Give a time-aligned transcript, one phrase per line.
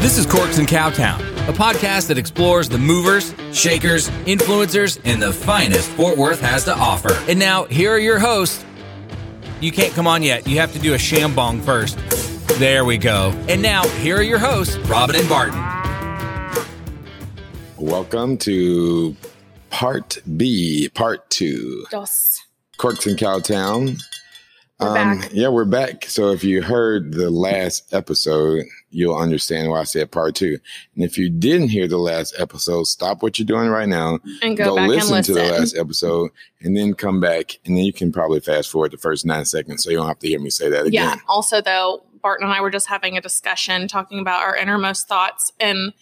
[0.00, 5.32] This is Corks and Cowtown, a podcast that explores the movers, shakers, influencers, and the
[5.32, 7.12] finest Fort Worth has to offer.
[7.28, 8.64] And now, here are your hosts.
[9.60, 10.46] You can't come on yet.
[10.46, 11.98] You have to do a shambong first.
[12.58, 13.32] There we go.
[13.48, 15.60] And now, here are your hosts, Robin and Barton.
[17.76, 19.16] Welcome to
[19.70, 21.84] part B, part two.
[21.90, 22.42] Dos.
[22.78, 23.98] Corks and Cowtown.
[24.78, 25.30] We're um, back.
[25.32, 26.04] Yeah, we're back.
[26.04, 30.58] So if you heard the last episode, you'll understand why I said part two.
[30.94, 34.18] And if you didn't hear the last episode, stop what you're doing right now.
[34.42, 35.34] And go, back listen, and listen.
[35.34, 37.58] to the last episode and then come back.
[37.64, 40.18] And then you can probably fast forward the first nine seconds so you don't have
[40.18, 40.92] to hear me say that again.
[40.92, 41.16] yeah.
[41.26, 45.52] Also, though, Barton and I were just having a discussion talking about our innermost thoughts
[45.58, 45.94] and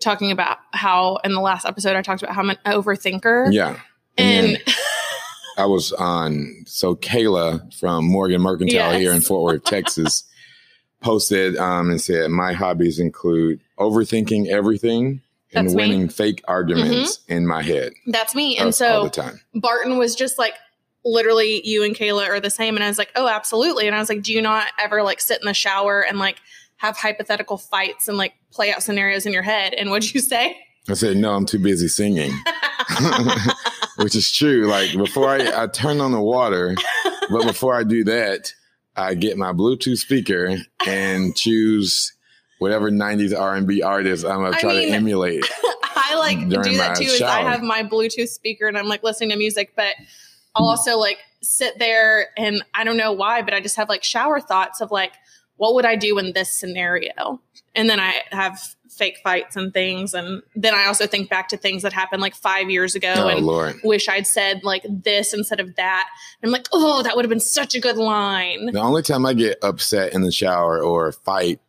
[0.00, 3.54] talking about how in the last episode I talked about how I'm an overthinker.
[3.54, 3.80] Yeah.
[4.18, 4.62] And
[5.58, 6.64] I was on.
[6.66, 9.00] So Kayla from Morgan Mercantile Yes.
[9.00, 10.24] here in Fort Worth, Texas,
[11.00, 15.20] posted um, and said, "My hobbies include overthinking everything
[15.54, 15.82] and That's me.
[15.82, 15.92] Mm-hmm.
[15.92, 18.56] winning fake arguments in my head that's me.
[18.56, 20.54] And all so the time." Barton was just like,
[21.04, 22.76] literally, you and Kayla are the same.
[22.76, 23.86] And I was like, oh, absolutely.
[23.88, 26.36] And I was like, do you not ever like sit in the shower and like
[26.76, 29.74] have hypothetical fights and like play out scenarios in your head?
[29.74, 30.56] And what'd you say?
[30.88, 32.32] I said, "No, I'm too busy singing,"
[33.96, 34.66] which is true.
[34.66, 36.74] Like before I, I turn on the water,
[37.30, 38.52] but before I do that,
[38.96, 42.12] I get my Bluetooth speaker and choose
[42.58, 45.44] whatever '90s R&B artist I'm gonna I try mean, to emulate.
[45.94, 47.04] I like do that too.
[47.04, 49.94] Is I have my Bluetooth speaker and I'm like listening to music, but
[50.54, 54.04] I'll also like sit there and I don't know why, but I just have like
[54.04, 55.12] shower thoughts of like,
[55.56, 57.40] what would I do in this scenario?
[57.74, 58.60] And then I have
[58.96, 62.34] fake fights and things, and then I also think back to things that happened like
[62.34, 63.76] five years ago Oh and Lord.
[63.84, 66.08] wish I'd said like this instead of that.
[66.42, 68.66] And I'm like, oh, that would have been such a good line.
[68.72, 71.60] The only time I get upset in the shower or fight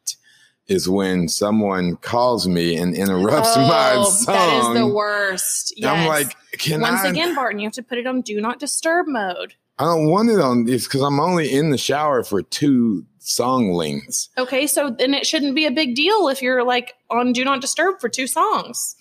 [0.68, 4.34] is when someone calls me and interrupts oh, my Oh, song.
[4.36, 5.74] that is the worst.
[5.78, 7.10] And I'm like, can Once I?
[7.10, 9.56] again, Barton, you have to put it on do not disturb mode.
[9.80, 13.72] I don't want it on this because I'm only in the shower for two song
[13.72, 14.30] lengths.
[14.38, 17.62] Okay, so then it shouldn't be a big deal if you're like on do not
[17.62, 18.96] disturb for two songs.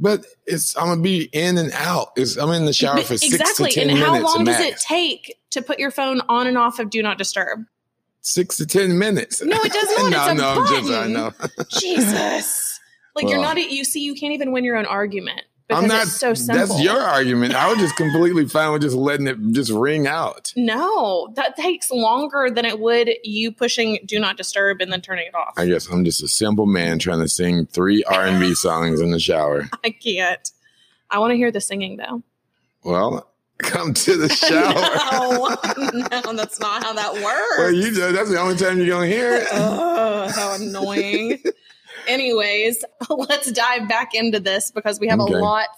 [0.00, 2.08] But it's I'm gonna be in and out.
[2.16, 3.70] It's, I'm in the shower But for six exactly.
[3.70, 4.16] to ten and minutes.
[4.16, 7.18] how long does it take to put your phone on and off of do not
[7.18, 7.64] disturb?
[8.20, 9.42] Six to ten minutes.
[9.42, 10.36] No, it does not.
[10.36, 11.12] no, no, I'm just I button.
[11.12, 11.32] know.
[11.80, 12.80] Jesus.
[13.14, 13.54] Like you're Well.
[13.54, 16.06] not you see you can't even win your own argument because I'm not.
[16.06, 16.66] so simple.
[16.66, 17.54] That's your argument.
[17.54, 20.52] I was just completely fine with just letting it just ring out.
[20.56, 25.26] no, that takes longer than it would you pushing do not disturb and then turning
[25.26, 25.54] it off.
[25.56, 29.20] I guess I'm just a simple man trying to sing three R&B songs in the
[29.20, 29.68] shower.
[29.84, 30.50] I can't.
[31.10, 32.22] I want to hear the singing though.
[32.84, 34.72] Well, come to the shower.
[35.92, 37.58] no, no, that's not how that works.
[37.58, 39.46] Well, you just, that's the only time you're gonna hear it.
[39.52, 41.42] oh, how annoying.
[42.06, 45.34] Anyways, let's dive back into this because we have Okay.
[45.34, 45.68] a lot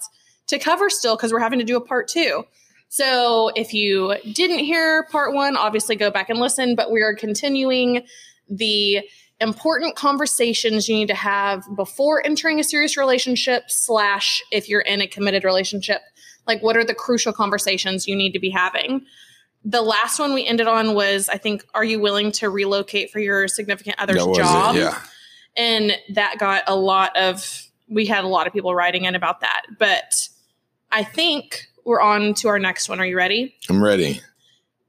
[0.47, 2.45] to cover still because we're having to do a part two.
[2.87, 7.15] So if you didn't hear part one, obviously go back and listen, but we are
[7.15, 8.05] continuing
[8.49, 9.01] the
[9.41, 15.01] important conversations you need to have before entering a serious relationship slash if you're in
[15.01, 15.99] a committed relationship
[16.47, 19.05] like what are the crucial conversations you need to be having
[19.65, 23.19] the last one we ended on was i think are you willing to relocate for
[23.19, 24.75] your significant other's job.
[24.75, 24.97] Yeah.
[25.57, 29.39] And that got a lot of we had a lot of people writing in about
[29.41, 30.27] that but
[30.91, 34.21] i think we're on to our next one are you ready I'm ready.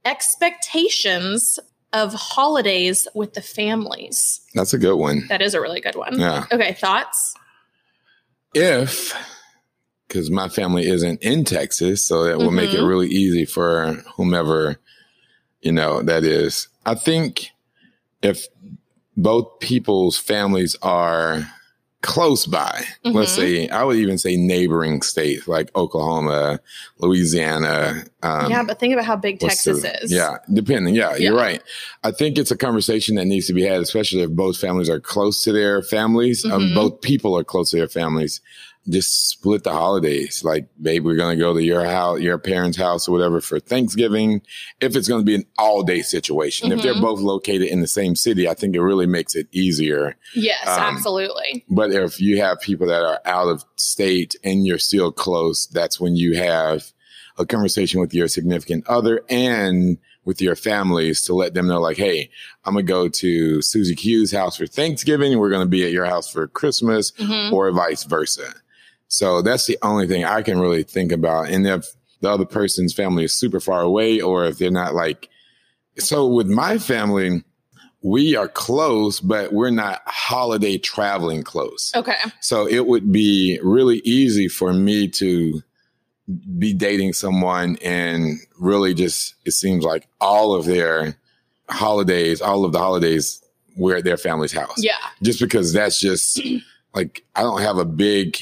[0.05, 1.59] expectations
[1.93, 5.27] of holidays with the families That's a good one.
[5.29, 6.47] that is a really good one Yeah.
[6.53, 7.35] okay thoughts
[8.55, 9.15] If
[10.09, 12.89] because my family isn't in Texas, so that will make it Mhm.
[12.89, 14.79] really easy for whomever,
[15.63, 16.69] you know, that is.
[16.87, 17.51] I think
[18.23, 18.47] if
[19.17, 21.47] both people's families are
[22.03, 23.37] close by, let's Mhm.
[23.37, 26.61] say, I would even say neighboring states like Oklahoma,
[26.99, 28.05] Louisiana.
[28.23, 30.95] Um, yeah but think about how big texas the- is Yeah, depending.
[30.95, 31.63] Yeah, you're right.
[32.05, 35.01] I think it's a conversation that needs to be had, especially if both families are
[35.01, 36.45] close to their families.
[36.45, 36.75] Um, Mhm.
[36.75, 38.41] both people are close to their families.
[38.89, 40.43] Just split the holidays.
[40.45, 44.43] Like, maybe we're gonna go to your house, your parents' house, or whatever for Thanksgiving.
[44.81, 47.01] If it's gonna be an all day situation, if they're Mhm.
[47.01, 50.17] both located in the same city, I think it really makes it easier.
[50.35, 54.79] yes Um, absolutely But if you have people that are out of state and you're
[54.79, 56.93] still close, that's when you have
[57.39, 61.97] a conversation with your significant other and with your families to let them know, like,
[61.97, 62.31] hey,
[62.65, 66.31] I'm gonna go to Susie Q's house for Thanksgiving, we're gonna be at your house
[66.31, 67.53] for Christmas, Mhm.
[67.53, 68.55] or vice versa.
[69.09, 71.49] So that's the only thing I can really think about.
[71.49, 71.87] And if
[72.21, 75.29] the other person's family is super far away, or if they're not like,
[75.99, 77.43] so with my family,
[78.03, 81.93] we are close, but we're not holiday traveling close.
[81.95, 82.17] Okay.
[82.41, 85.63] So it would be really easy for me to
[86.59, 91.17] be dating someone and really just, it seems like all of their
[91.69, 93.43] holidays, all of the holidays,
[93.77, 94.77] we're at their family's house.
[94.79, 94.93] Yeah.
[95.23, 96.41] Just because that's just
[96.95, 98.39] like, I don't have a big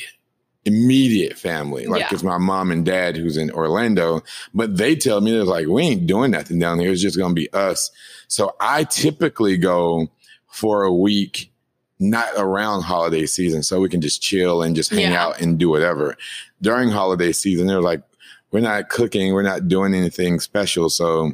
[0.65, 1.87] immediate family.
[1.87, 2.09] Like Yeah.
[2.13, 4.23] it's my mom and dad who's in Orlando,
[4.55, 6.91] but they tell me they're like, we ain't doing nothing down here.
[6.91, 7.91] It's just going to be us.
[8.29, 10.09] So I typically go
[10.49, 11.53] for a week,
[11.99, 15.23] not around holiday season, so we can just chill and just hang Yeah.
[15.25, 16.17] out and do whatever.
[16.63, 18.03] During holiday season, they're like,
[18.51, 20.89] we're not cooking, we're not doing anything special.
[20.89, 21.33] So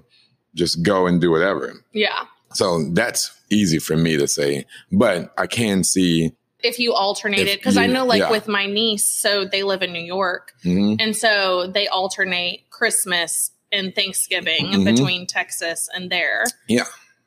[0.55, 1.85] just go and do whatever.
[1.93, 2.25] Yeah.
[2.55, 6.33] So that's easy for me to say, but I can see.
[6.63, 8.31] If you alternated, because I know, like yeah.
[8.31, 10.97] with my niece, so they live in New York, Mhm.
[11.01, 14.85] and so they alternate Christmas and Thanksgiving Mhm.
[14.85, 16.45] between Texas and there.
[16.69, 16.85] Yeah.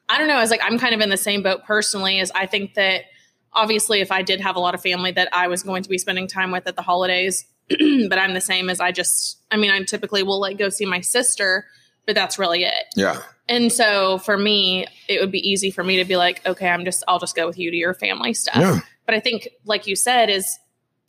[0.09, 0.35] I don't know.
[0.35, 2.19] I was like, I'm kind of in the same boat personally.
[2.19, 3.05] As I think that
[3.53, 5.97] obviously, if I did have a lot of family that I was going to be
[5.97, 9.37] spending time with at the holidays, but I'm the same as I just.
[9.51, 11.65] I mean, I typically will like go see my sister,
[12.05, 12.85] but that's really it.
[12.97, 13.21] Yeah.
[13.47, 16.85] And so for me, it would be easy for me to be like, okay, I'm
[16.85, 18.55] just, I'll just go with you to your family stuff.
[18.57, 18.79] Yeah.
[19.05, 20.59] But I think, like you said, is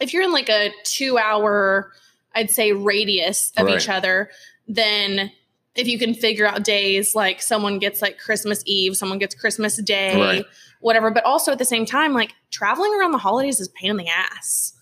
[0.01, 1.93] if you're in like a two hour,
[2.35, 3.81] I'd say radius of Right.
[3.81, 4.31] each other,
[4.67, 5.31] then
[5.75, 9.77] if you can figure out days like someone gets like Christmas Eve, someone gets Christmas
[9.77, 10.45] Day, Right.
[10.81, 11.11] whatever.
[11.11, 13.97] But also at the same time, like traveling around the holidays is a pain in
[13.97, 14.73] the ass.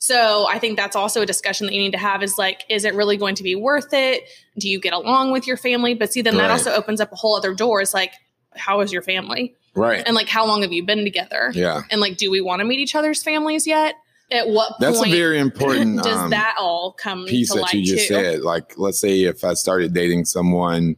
[0.00, 2.84] So I think that's also a discussion that you need to have is like, is
[2.84, 4.22] it really going to be worth it?
[4.56, 5.94] Do you get along with your family?
[5.94, 7.80] But see, then that also opens up a whole other door.
[7.80, 8.12] It's like,
[8.58, 9.54] how is your family?
[9.74, 10.02] Right.
[10.04, 11.52] And like, how long have you been together?
[11.54, 11.82] yeah.
[11.90, 13.94] And like, do we want to meet each other's families yet?
[14.30, 17.82] At what That's a very important does um, that all come piece to that you
[17.84, 18.14] just too?
[18.14, 18.40] said.
[18.42, 20.96] Like, let's say if I started dating someone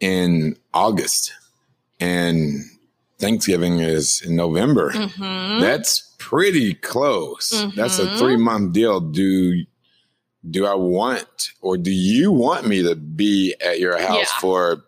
[0.00, 1.32] in August
[2.00, 2.64] and
[3.18, 5.60] Thanksgiving is in November, Mhm.
[5.60, 7.50] that's pretty close.
[7.76, 8.18] That's a Mhm.
[8.18, 9.00] three month deal.
[9.00, 9.64] Do
[10.48, 14.40] do I want or do you want me to be at your house Yeah.
[14.40, 14.84] for?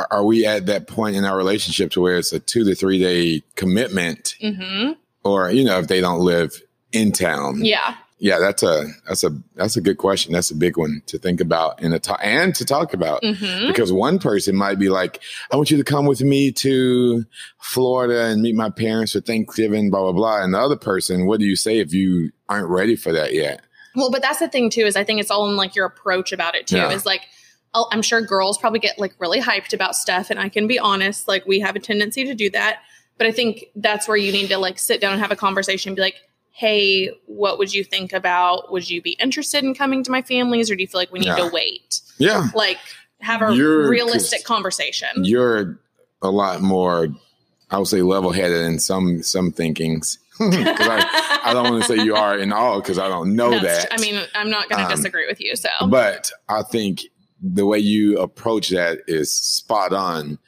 [0.00, 2.74] Are, are we at that point in our relationship to where it's a two to
[2.74, 4.96] three day commitment, Mhm.
[5.24, 6.62] or you know, if they don't live
[6.92, 7.94] in town, Yeah.
[8.18, 10.32] yeah, that's a that's a that's a good question.
[10.32, 13.66] That's a big one to think about and to talk and to talk about hmm
[13.66, 15.20] because one person might be like,
[15.52, 17.24] "I want you to come with me to
[17.58, 20.42] Florida and meet my parents for Thanksgiving," blah blah blah.
[20.42, 23.60] And the other person, what do you say if you aren't ready for that yet?
[23.96, 26.32] Well, but that's the thing too, is I think it's all in like your approach
[26.32, 26.76] about it too.
[26.76, 26.92] Yeah.
[26.92, 27.22] Is like,
[27.74, 30.30] I'm sure girls probably get like really hyped about stuff.
[30.30, 32.80] And I can be honest, like we have a tendency to do that.
[33.18, 35.90] But I think that's where you need to like sit down and have a conversation
[35.90, 36.16] and be like,
[36.52, 38.72] hey, what would you think about?
[38.72, 41.20] Would you be interested in coming to my families or do you feel like we
[41.20, 41.36] need Yeah.
[41.36, 42.00] to wait?
[42.18, 42.78] Yeah, Like,
[43.20, 45.08] have a You're- realistic conversation.
[45.24, 45.78] you're
[46.22, 47.08] a lot more,
[47.70, 50.18] I would say, level headed in some some thinkings.
[50.40, 53.84] I, I don't want to say you are in all because I don't know That's-
[53.84, 53.92] that.
[53.92, 55.54] I mean, I'm not going to Um, disagree with you.
[55.56, 57.02] So, but I think
[57.42, 60.38] the way you approach that is spot on.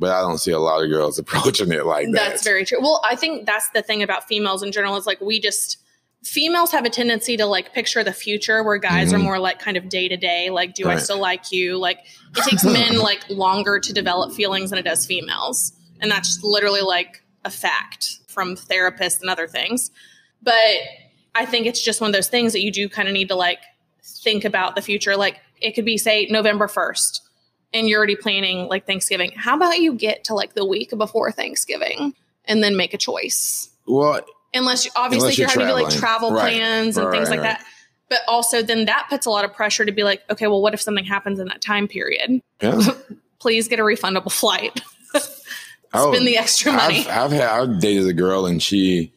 [0.00, 2.12] But I don't see a lot of girls approaching it like that.
[2.30, 2.78] That's very true.
[2.80, 5.76] Well, I think that's the thing about females in general is like we just
[6.24, 9.22] females have a tendency to like picture the future where guys are Mhm.
[9.22, 11.78] more like kind of day to day, like do I still like you?
[11.78, 11.98] Like
[12.36, 15.72] it takes men like longer to develop feelings than it does females.
[16.00, 19.90] And that's literally like a fact from therapists and other things.
[20.42, 20.54] But
[21.36, 23.36] I think it's just one of those things that you do kind of need to
[23.36, 23.60] like
[24.02, 25.16] think about the future.
[25.16, 27.20] Like it could be say November 1st
[27.74, 29.32] and you're already planning like Thanksgiving.
[29.36, 32.14] How about you get to like the week before Thanksgiving
[32.46, 33.70] and then make a choice?
[33.86, 34.20] well,
[34.54, 36.54] Unless you obviously Unless you're you're having to do like travel Right.
[36.54, 37.64] plans and Right, things right, like that.
[38.08, 40.72] But also then that puts a lot of pressure to be like, okay, well, what
[40.72, 42.40] if something happens in that time period?
[42.62, 42.80] yeah.
[43.40, 44.80] Please get a refundable flight.
[45.94, 46.98] Oh, Spend the extra money.
[47.08, 49.10] I've, I've had I've dated a girl and she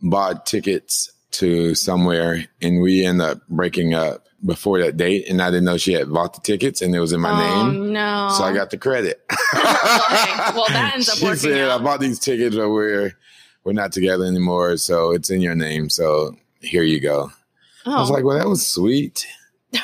[0.00, 5.50] bought tickets to somewhere and we end up breaking up before that date and I
[5.50, 7.92] didn't know she had bought the tickets and it was in my oh name.
[7.92, 8.28] no.
[8.36, 9.24] So I got the credit.
[9.54, 11.80] well, that ends up she working said, out.
[11.80, 13.12] I bought these tickets, but we're
[13.64, 15.88] we're not together anymore, so it's in your name.
[15.88, 17.30] So here you go.
[17.86, 18.14] I was oh.
[18.14, 19.26] like, well, that was sweet.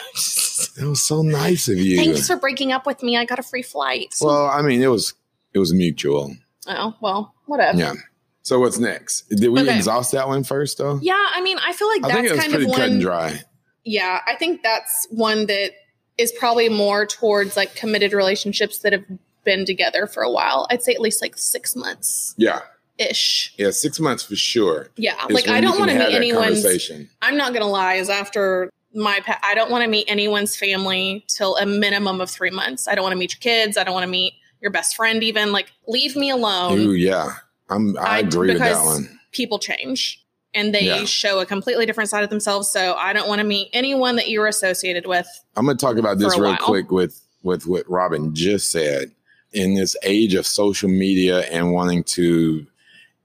[0.76, 1.96] That was so nice of you.
[1.96, 3.16] Thanks for breaking up with me.
[3.16, 4.14] I got a free flight.
[4.20, 5.14] well, I mean, it was
[5.54, 6.36] it was mutual.
[6.66, 7.78] oh, well, whatever.
[7.78, 7.94] Yeah.
[8.42, 9.28] So what's next?
[9.30, 9.76] Did we Okay.
[9.76, 10.98] exhaust that one first though?
[11.02, 13.00] Yeah, I mean, I feel like I that's it was kind pretty of cut and
[13.00, 13.40] dry.
[13.84, 15.72] Yeah, I think that's one that
[16.18, 19.04] is probably more towards like committed relationships that have
[19.44, 20.66] been together for a while.
[20.70, 22.60] I'd say at least like six months Yeah.
[22.98, 23.54] ish.
[23.56, 24.88] Yeah, six months for sure.
[24.96, 26.62] Yeah, like I don't want to meet anyone's.
[26.62, 27.08] conversation.
[27.22, 27.94] I'm not gonna lie.
[27.94, 32.28] Is after my pa- I don't want to meet anyone's family till a minimum of
[32.30, 32.86] three months.
[32.86, 33.78] I don't want to meet your kids.
[33.78, 36.78] I don't want to meet your best friend, even like leave me alone.
[36.80, 37.36] Ooh, yeah.
[37.70, 39.18] I'm I, I- agree with that one.
[39.32, 40.22] People change
[40.54, 41.04] and they Yeah.
[41.04, 42.70] show a completely different side of themselves.
[42.70, 45.26] So I don't want to meet anyone that you're associated with.
[45.56, 46.56] I'm gonna talk about this real while.
[46.58, 49.12] quick with with what Robin just said.
[49.52, 52.66] In this age of social media and wanting to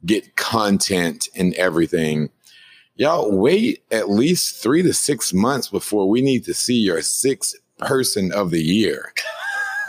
[0.06, 2.30] get content and everything,
[2.96, 7.56] y'all wait at least three to six months before we need to see your sixth
[7.78, 9.14] person of the year.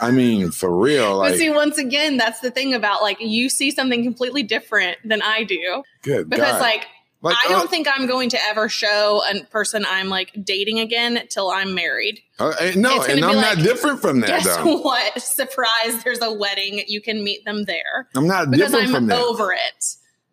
[0.00, 3.70] I mean, for real, but see, once again, that's the thing about like you see
[3.70, 5.82] something completely different than I do.
[6.02, 6.60] good Because God.
[6.60, 6.86] like
[7.22, 10.78] Like, I don't uh, think I'm going to ever show a person I'm like dating
[10.80, 12.20] again till I'm married.
[12.38, 14.78] uh, uh, no, and I'm like, not different from that Guess though.
[14.82, 15.20] what?
[15.22, 16.82] Surprise, there's a wedding.
[16.86, 18.08] You can meet them there.
[18.14, 19.18] I'm not Because different from I'm that.
[19.18, 19.84] over it.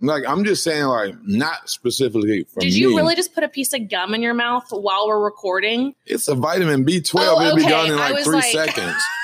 [0.02, 2.80] Like I'm just saying, like not specifically for Did me.
[2.80, 5.96] you really just put a piece of gum in your mouth while we're recording?
[6.06, 7.13] It's a vitamin B12.
[7.18, 9.02] Oh, It'll be gone in like three like- seconds.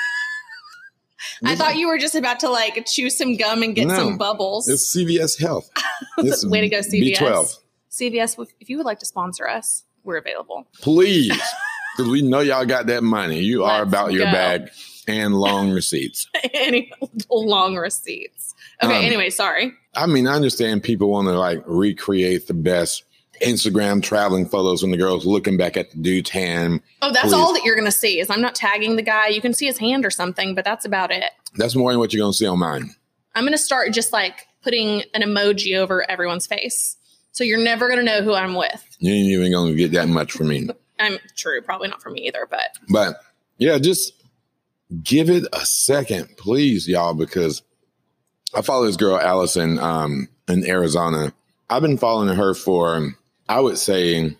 [1.44, 3.96] I thought you were just about to like chew some gum and get No.
[3.96, 4.68] some bubbles.
[4.68, 5.70] It's CVS Health.
[6.18, 7.18] It's Way to go, CVS.
[7.18, 7.58] B12.
[7.90, 10.66] CVS, if you would like to sponsor us, we're available.
[10.80, 11.28] Please,
[11.96, 13.40] because we know y'all got that money.
[13.40, 14.32] You are Let's about your go.
[14.32, 14.70] bag
[15.08, 16.26] and long receipts.
[16.54, 16.92] Any
[17.30, 18.54] long receipts.
[18.82, 19.72] Okay, Um, anyway, sorry.
[19.94, 23.04] I mean, I understand people want to like recreate the best
[23.40, 26.80] Instagram traveling photos when the girl's looking back at the dude's hand.
[27.02, 29.28] Oh, that's all that you're going to see is I'm not tagging the guy.
[29.28, 31.30] You can see his hand or something, but that's about it.
[31.56, 32.94] That's more than what you're gonna see on mine.
[33.34, 36.96] I'm going to start just like putting an emoji over everyone's face.
[37.32, 38.84] So you're never going to know who I'm with.
[38.98, 40.68] You ain't even gonna get that much from me.
[41.00, 43.16] I'm true, probably not for me either, but But
[43.58, 44.12] yeah, just
[45.02, 47.62] give it a second, please, y'all, because
[48.54, 51.32] I follow this girl, Allison, um, in Arizona.
[51.70, 53.14] I've been following her for,
[53.50, 54.36] I would say,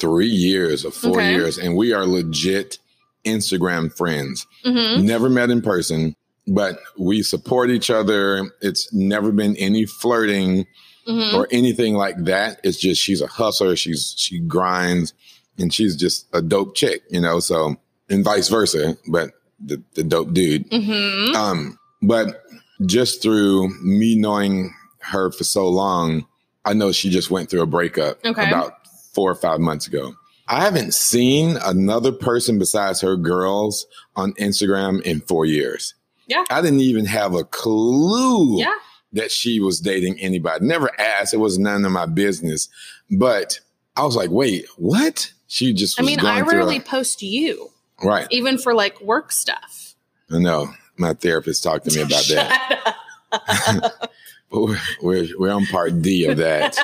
[0.00, 1.32] three years or four Okay.
[1.32, 2.78] years, and we are legit
[3.24, 4.46] Instagram friends.
[4.64, 5.02] mhm.
[5.04, 6.16] Never met in person,
[6.46, 8.50] but we support each other.
[8.62, 10.66] It's never been any flirting
[11.06, 11.34] Mhm.
[11.34, 12.60] or anything like that.
[12.64, 13.76] It's just she's a hustler.
[13.76, 15.12] She's she grinds,
[15.58, 17.40] and she's just a dope chick, you know.
[17.40, 17.76] So
[18.08, 19.32] and vice versa, but
[19.64, 20.68] the the dope dude.
[20.70, 21.34] Mhm.
[21.34, 22.42] Um, but
[22.86, 26.24] just through me knowing her for so long,
[26.64, 28.48] I know she just went through a breakup Okay.
[28.48, 28.74] about
[29.12, 30.14] four or five months ago.
[30.48, 35.94] I haven't seen another person besides her girls on Instagram in four years.
[36.26, 36.44] Yeah.
[36.50, 38.74] I didn't even have a clue Yeah.
[39.12, 40.66] that she was dating anybody.
[40.66, 41.32] Never asked.
[41.34, 42.68] It was none of my business.
[43.10, 43.60] But
[43.96, 45.32] I was like, wait, what?
[45.46, 47.70] She just I mean, I rarely a- post you,
[48.02, 48.26] right.
[48.30, 49.94] even for like work stuff.
[50.30, 50.72] I know.
[50.96, 52.96] My therapist talked to me about that.
[54.54, 54.82] Shut up.
[54.96, 56.78] But we're, we're, on part D of that.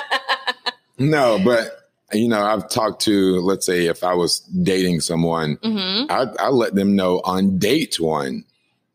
[0.99, 1.77] no, but
[2.13, 6.07] you know, I've talked to, let's say, if I was dating someone, Mhm.
[6.09, 8.43] I, I let them know on date one,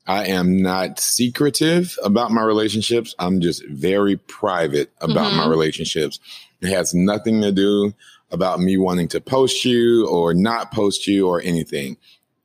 [0.06, 3.14] I am not secretive about my relationships.
[3.18, 5.50] I'm just very private about my Mhm.
[5.50, 6.20] relationships.
[6.60, 7.94] It has nothing to do
[8.30, 11.96] about me wanting to post you or not post you or anything.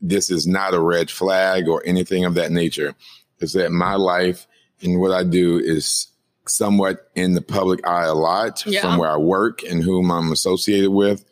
[0.01, 2.95] This is not a red flag or anything of that nature.
[3.39, 4.47] It's that my life
[4.81, 6.07] and what I do is
[6.51, 8.81] somewhat in the public eye a lot Yeah.
[8.81, 11.25] from where I work and whom I'm associated with.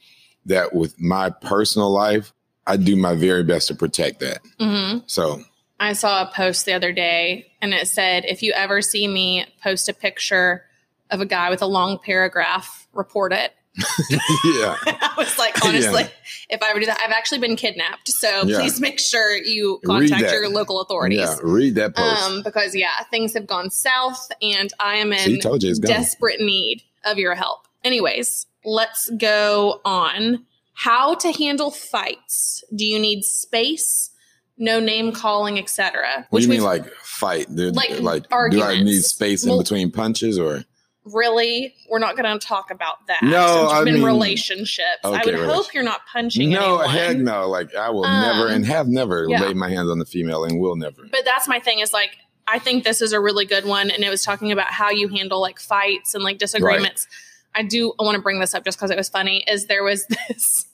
[0.46, 2.34] That with my personal life,
[2.66, 4.40] I do my very best to protect that.
[4.60, 5.04] Mhm.
[5.06, 5.44] So
[5.80, 9.46] I saw a post the other day and it said, if you ever see me
[9.64, 10.64] post a picture
[11.12, 13.54] of a guy with a long paragraph, report it.
[13.76, 16.04] Yeah, I was like, honestly,
[16.50, 18.10] if I ever do that, I've actually been kidnapped.
[18.10, 18.60] So Yeah.
[18.60, 21.20] please make sure you contact your local authorities.
[21.20, 21.36] yeah.
[21.44, 22.24] Read that post.
[22.24, 25.90] Um, because yeah, things have gone south and I am in See, told you gone.
[25.92, 27.68] desperate need of your help.
[27.84, 30.46] Anyways, let's go on.
[30.74, 32.64] How to handle fights.
[32.76, 34.12] Do you need space?
[34.58, 36.28] No name calling, etc.
[36.32, 37.48] what do you mean, like fight?
[37.50, 40.66] Like like, do I need space in between punches or?
[41.06, 43.22] Really we're not going to talk about that.
[43.24, 45.00] No, I mean- relationships.
[45.04, 46.90] I would hope you're not punching No, anyone.
[46.90, 47.48] heck no.
[47.48, 49.42] Like I will Um, never and have never yeah.
[49.42, 51.04] laid my hands on the female and will never.
[51.12, 52.12] but that's my thing is like
[52.48, 55.08] i think this is a really good one and it was talking about how you
[55.08, 57.08] handle like fights and like disagreements
[57.56, 60.06] i do want to bring this up just because it was funny is there was
[60.28, 60.66] this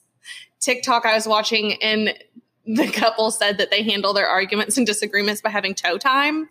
[0.62, 2.14] tiktok i was watching and
[2.66, 6.48] the couple said that they handle their arguments and disagreements by having toe time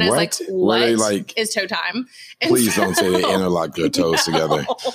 [0.00, 0.90] and i was like What?
[0.98, 2.06] Like- is toe time
[2.40, 4.62] And Please don't say they interlock their toes together.
[4.62, 4.86] no,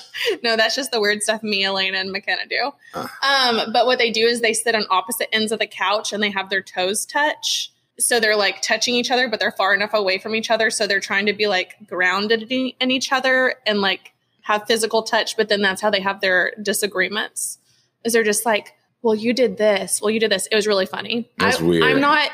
[0.43, 2.71] no, that's just the weird stuff me, Elena, and McKenna do.
[2.93, 3.07] Uh.
[3.21, 6.23] Um, but what they do is they sit on opposite ends of the couch and
[6.23, 7.69] they have their toes touch.
[7.99, 10.69] So they're like touching each other, but they're far enough away from each other.
[10.69, 15.03] So they're trying to be like grounded in in each other and like have physical
[15.03, 15.35] touch.
[15.35, 17.59] But then that's how they have their disagreements.
[18.05, 20.01] Is they're just like, well, you did this.
[20.01, 20.47] Well, you did this.
[20.47, 21.29] It was really funny.
[21.37, 21.83] That's I, weird.
[21.83, 22.29] I'm not.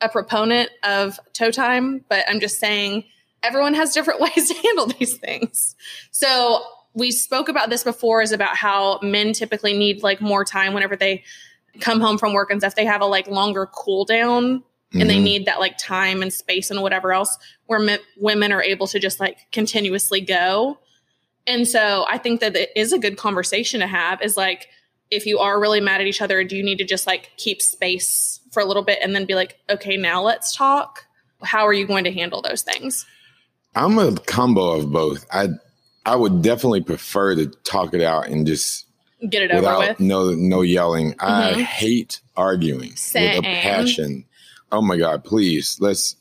[0.00, 3.04] A proponent of toe time, but I'm just saying
[3.42, 5.74] everyone has different ways to handle these things.
[6.10, 6.62] So
[6.94, 10.96] we spoke about this before is about how men typically need like more time whenever
[10.96, 11.22] they
[11.80, 12.74] come home from work and stuff.
[12.74, 15.22] They have a like longer cool down and they Mhm.
[15.22, 18.98] need that like time and space and whatever else where me- women are able to
[18.98, 20.80] just like continuously go.
[21.46, 24.68] And so I think that it is a good conversation to have is like,
[25.10, 27.62] if you are really mad at each other, do you need to just like keep
[27.62, 31.06] space for a little bit and then be like, okay, now let's talk?
[31.42, 33.06] How are you going to handle those things?
[33.74, 35.26] I'm a combo of both.
[35.32, 35.48] I
[36.06, 38.86] I would definitely prefer to talk it out and just
[39.28, 40.00] Get it over with.
[40.00, 41.14] no no yelling.
[41.20, 41.62] I Mhm.
[41.62, 43.36] hate arguing Same.
[43.36, 44.24] with a passion.
[44.72, 46.16] Oh my god, please let's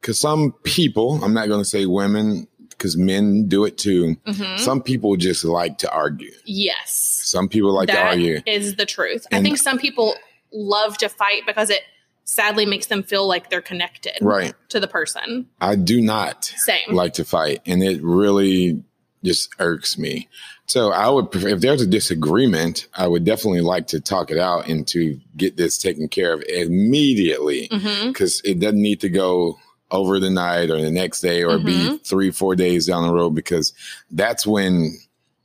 [0.00, 4.16] because some people, I'm not going to say women because men do it too.
[4.26, 4.58] Mhm.
[4.58, 6.32] Some people just like to argue.
[6.44, 6.92] Yes.
[7.24, 8.42] Some people like to argue.
[8.46, 9.26] is the truth.
[9.32, 10.14] I think some people
[10.54, 11.82] love to fight because it
[12.24, 14.54] sadly makes them feel like they're connected Right.
[14.70, 15.46] to the person.
[15.60, 16.94] I do not Same.
[16.94, 18.82] like to fight, and it really
[19.22, 20.28] just irks me.
[20.66, 24.38] So I would, prefer, if there's a disagreement, I would definitely like to talk it
[24.38, 27.68] out and to get this taken care of immediately
[28.06, 29.58] because it doesn't need to go
[29.90, 32.04] over the night or the next day or be Mhm.
[32.04, 33.72] three, four days down the road because
[34.10, 34.98] that's when,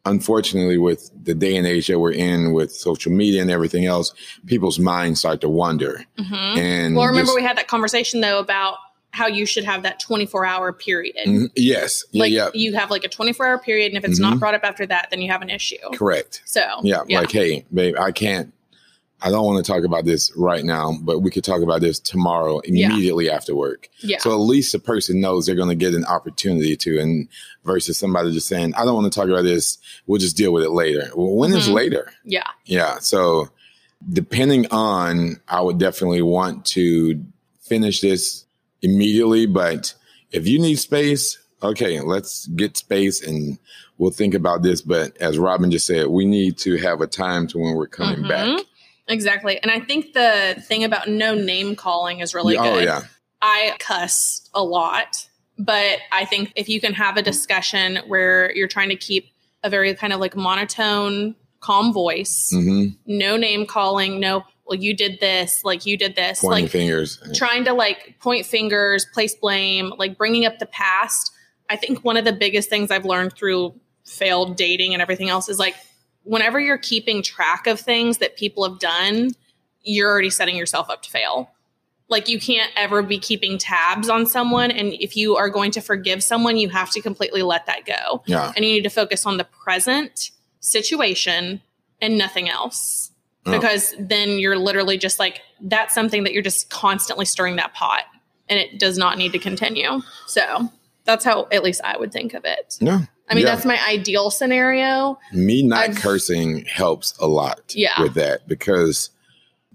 [0.05, 4.13] unfortunately, with the day and age that we're in with social media and everything else,
[4.45, 6.03] people's minds start to wander.
[6.17, 8.77] hmm And Well, remember we had that conversation though about
[9.11, 11.15] how you should have that 24 hour period.
[11.25, 11.49] Mhm.
[11.55, 14.23] yes, yeah, like yeah, you have like a 24 hour period, and if it's Mhm.
[14.29, 15.77] not brought up after that, then you have an issue.
[15.93, 16.41] correct.
[16.45, 18.53] So Yeah, like, hey, babe, I can't.
[19.21, 21.99] I don't want to talk about this right now, but we could talk about this
[21.99, 22.87] tomorrow, Yeah.
[22.89, 23.89] immediately after work.
[23.99, 27.27] yeah, So at least the person knows they're going to get an opportunity to, and
[27.65, 29.77] versus somebody just saying, "I don't want to talk about this.
[30.07, 31.73] We'll just deal with it later." Well, when is Mhm.
[31.73, 32.11] later?
[32.23, 32.99] yeah, Yeah.
[32.99, 33.49] So
[34.13, 37.21] depending on, I would definitely want to
[37.59, 38.45] finish this
[38.81, 39.45] immediately.
[39.45, 39.93] But
[40.31, 43.57] if you need space, okay, let's get space and
[43.97, 44.81] we'll think about this.
[44.81, 48.23] But as Robin just said, we need to have a time to when we're coming
[48.23, 48.29] Mhm.
[48.29, 48.65] back.
[49.09, 49.61] Exactly.
[49.61, 52.85] And I think the thing about no name calling is really oh good.
[52.85, 53.01] yeah.
[53.41, 58.67] I cuss a lot, but I think if you can have a discussion where you're
[58.67, 59.29] trying to keep
[59.63, 64.95] a very kind of like monotone, calm voice, hmm no name calling, no, well, you
[64.95, 67.19] did this, like you did this, Pointing like fingers.
[67.33, 71.31] trying to like point fingers, place blame, like bringing up the past.
[71.69, 73.73] I think one of the biggest things I've learned through
[74.05, 75.75] failed dating and everything else is like
[76.23, 79.31] whenever you're keeping track of things that people have done,
[79.81, 81.51] you're already setting yourself up to fail.
[82.07, 84.71] Like you can't ever be keeping tabs on someone.
[84.71, 88.23] And if you are going to forgive someone, you have to completely let that go.
[88.25, 88.51] Yeah.
[88.55, 91.61] And you need to focus on the present situation
[92.01, 93.11] and nothing else.
[93.45, 93.51] Oh.
[93.51, 98.03] Because then you're literally just like, that's something that you're just constantly stirring that pot
[98.49, 100.01] and it does not need to continue.
[100.25, 100.69] So
[101.05, 102.77] that's how at least I would think of it.
[102.81, 103.01] No.
[103.29, 103.53] I mean, Yeah.
[103.55, 105.19] that's my ideal scenario.
[105.33, 108.01] me not I've- cursing helps a lot Yeah.
[108.01, 109.09] with that because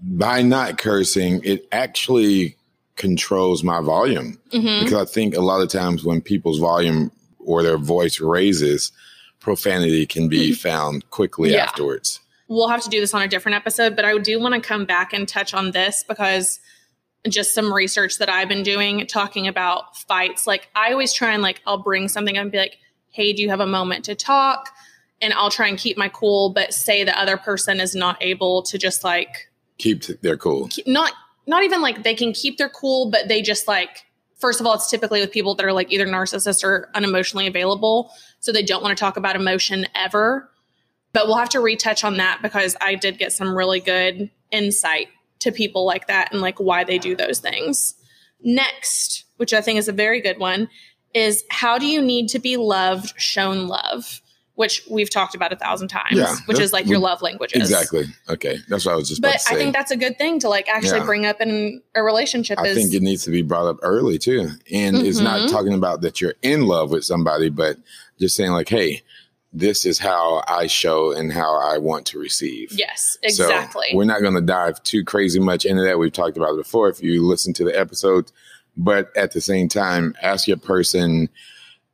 [0.02, 2.56] by not cursing it actually
[2.96, 7.62] controls my volume hmm because i think a lot of times when people's volume or
[7.62, 8.92] their voice raises
[9.40, 11.64] profanity can be found quickly Yeah.
[11.64, 14.60] afterwards We'll have to do this on a different episode, but I do want to
[14.60, 16.60] come back and touch on this because
[17.26, 20.46] just some research that I've been doing talking about fights.
[20.46, 22.76] Like I always try and like I'll bring something up and be like,
[23.14, 24.70] "Hey, do you have a moment to talk?"
[25.22, 28.62] And I'll try and keep my cool, but say the other person is not able
[28.64, 31.12] to just like keep their cool not
[31.46, 34.06] not even like they can keep their cool, but they just like
[34.44, 38.10] first of all, it's typically with people that are like either narcissists or unemotionally available,
[38.40, 40.50] so they don't want to talk about emotion ever.
[41.12, 45.08] But we'll have to retouch on that because I did get some really good insight
[45.40, 47.94] to people like that and like why they do those things.
[48.42, 50.68] Next, which I think is a very good one,
[51.14, 54.20] is how do you need to be loved, shown love?
[54.56, 57.60] Which we've talked about a thousand times, Yeah, which is like your love languages.
[57.60, 59.96] exactly okay that's what i was just about But to say I think that's a
[59.96, 61.04] good thing to like actually Yeah.
[61.06, 62.60] bring up in a relationship.
[62.60, 64.50] I is think it needs to be brought up early too.
[64.72, 65.50] And it's not Mhm.
[65.50, 67.78] talking about that you're in love with somebody, but
[68.20, 69.02] just saying like, hey,
[69.52, 72.72] this is how I show and how I want to receive.
[72.72, 73.86] yes, So exactly.
[73.92, 75.98] we're not going to dive too crazy much into that.
[75.98, 78.30] We've talked about it before if you listen to the episode.
[78.76, 81.28] But at the same time, ask your person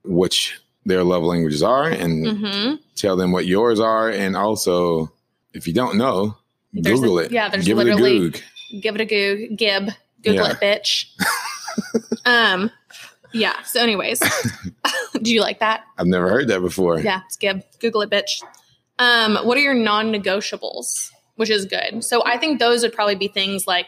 [0.05, 4.11] which their love languages are and hmm tell them what yours are.
[4.11, 5.11] And also,
[5.55, 6.37] if you don't know,
[6.73, 7.33] There's a- Google it.
[7.33, 8.43] yeah, there's Give it a literally- goog.
[8.81, 9.91] Give it a goog, gib,
[10.23, 10.53] Google Yeah.
[10.53, 11.07] it, bitch.
[12.25, 12.71] um,
[13.33, 13.61] yeah.
[13.63, 14.21] So, anyways,
[15.23, 15.85] do you like that?
[15.99, 17.01] I've never heard that before.
[17.01, 17.63] Yeah, it's gib.
[17.81, 18.43] Google it, bitch.
[18.99, 21.11] Um, what are your non-negotiables?
[21.37, 22.05] Which is good.
[22.05, 23.87] So, I think those would probably be things like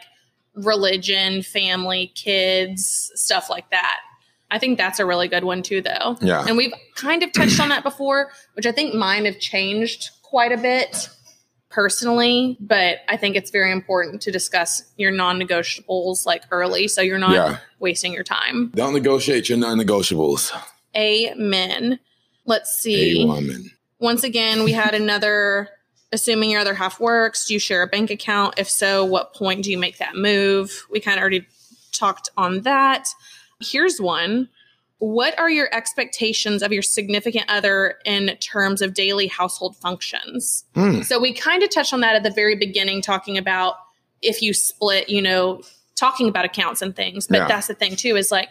[0.55, 4.01] religion, family, kids, stuff like that.
[4.51, 6.17] I think that's a really good one too, though.
[6.21, 6.45] Yeah.
[6.47, 10.53] And we've kind of touched on that before, which I think mine have changed quite
[10.53, 11.09] a bit
[11.71, 17.01] personally, but I think it's very important to discuss your non negotiables like early so
[17.01, 17.59] you're not Yeah.
[17.81, 18.71] wasting your time.
[18.75, 20.53] Don't negotiate your non-negotiables.
[20.95, 21.99] Amen.
[22.45, 23.23] Let's see.
[23.23, 23.71] A woman.
[23.99, 25.71] Once again, we had another
[26.13, 28.55] assuming your other half works, do you share a bank account?
[28.59, 30.87] If so, what point do you make that move?
[30.91, 31.47] We kind of already
[31.93, 33.09] talked on that.
[33.61, 34.49] Here's one.
[34.99, 40.65] What are your expectations of your significant other in terms of daily household functions?
[40.75, 41.03] Hmm.
[41.03, 43.75] So we kind of touched on that at the very beginning, talking about
[44.21, 45.63] if you split, you know,
[45.97, 47.27] talking about accounts and things.
[47.27, 47.49] But Yeah.
[47.49, 48.51] that's the thing too, is like,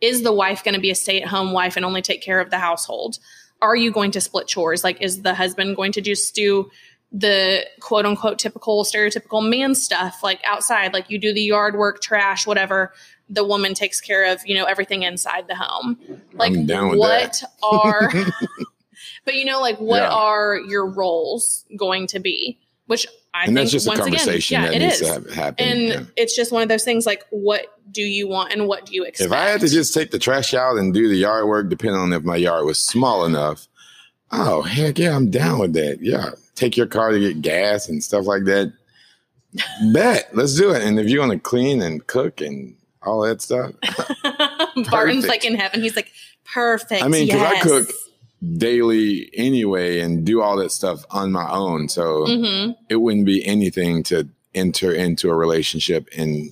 [0.00, 2.40] is the wife going to be a stay at home wife and only take care
[2.40, 3.18] of the household?
[3.60, 4.84] Are you going to split chores?
[4.84, 6.70] Like, is the husband going to just do
[7.10, 12.02] the quote unquote typical stereotypical man stuff like outside like you do the yard work
[12.02, 12.92] trash whatever
[13.30, 15.98] the woman takes care of you know everything inside the home
[16.34, 18.10] like I'm down with what are
[19.24, 20.10] but you know like what Yeah.
[20.12, 24.62] are your roles going to be which i and think that's just a once conversation
[24.64, 25.66] again that yeah it needs is happen.
[25.68, 26.00] and yeah.
[26.16, 29.04] it's just one of those things like what do you want and what do you
[29.04, 31.70] expect If I had to just take the trash out and do the yard work,
[31.70, 33.66] depending on if my yard was small enough,
[34.30, 35.98] oh heck yeah, I'm down with that.
[36.00, 38.72] Yeah, take your car to get gas and stuff like that.
[39.92, 40.82] Bet, let's do it.
[40.82, 43.72] And if you want to clean and cook and all that stuff,
[44.90, 46.12] barton's like in heaven he's like
[46.44, 47.90] perfect I mean, because I cook
[48.56, 52.76] daily anyway and do all that stuff on my own, so Mhm.
[52.88, 56.50] it wouldn't be anything to enter into a relationship and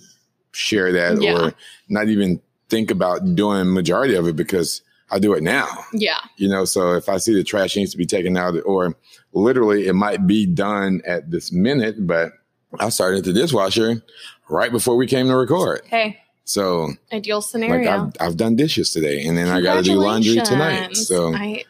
[0.53, 1.39] share that Yeah.
[1.49, 1.55] or
[1.89, 5.67] not even think about doing majority of it because I do it now.
[5.93, 8.97] yeah You know, so if I see the trash needs to be taken out or
[9.33, 12.33] literally it might be done at this minute, but
[12.81, 14.03] I started the dishwasher
[14.49, 15.83] right before we came to record.
[15.87, 19.83] hey So ideal like scenario I've, I've done dishes today and then I got to
[19.83, 20.97] do laundry tonight.
[20.97, 21.65] So I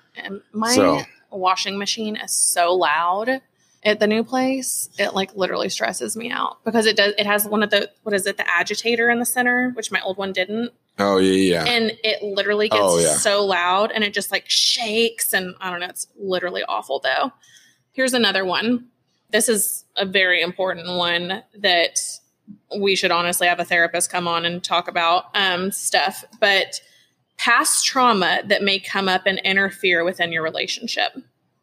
[0.53, 3.43] my So- washing machine is so loud
[3.85, 4.89] at the new place.
[4.99, 7.13] It like literally stresses me out because it does.
[7.19, 8.37] It has one of the what is it?
[8.39, 11.65] The agitator in the center, which my old one didn't, oh yeah, yeah.
[11.65, 13.15] and it literally gets Oh, yeah.
[13.15, 15.87] so loud and it just like shakes and I don't know.
[15.87, 17.33] It's literally awful though.
[17.93, 18.87] Here's another one.
[19.31, 21.99] This is a very important one that
[22.79, 26.25] we should honestly have a therapist come on and talk about um, stuff.
[26.41, 26.81] But
[27.39, 31.13] past trauma that may come up and interfere within your relationship,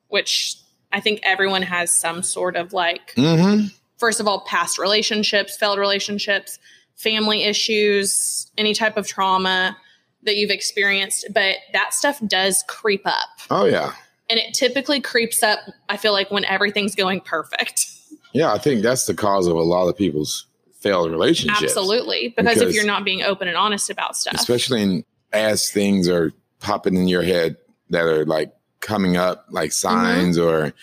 [0.10, 0.56] which
[0.92, 3.68] I think everyone has some sort of like, Mm-hmm.
[3.98, 6.60] first of all, past relationships, failed relationships,
[6.96, 9.78] family issues, any type of trauma
[10.24, 11.28] that you've experienced.
[11.34, 13.30] But that stuff does creep up.
[13.50, 13.94] Oh yeah.
[14.30, 17.88] And it typically creeps up, I feel like, when everything's going perfect.
[18.32, 20.48] Yeah, I think that's the cause of a lot of people's
[20.80, 21.64] failed relationships.
[21.64, 22.34] Absolutely.
[22.36, 24.34] Because, if you're not being open and honest about stuff.
[24.34, 27.58] especially in, as things are popping in your head
[27.90, 29.90] that are like coming up, like Mm-hmm.
[29.98, 30.74] signs or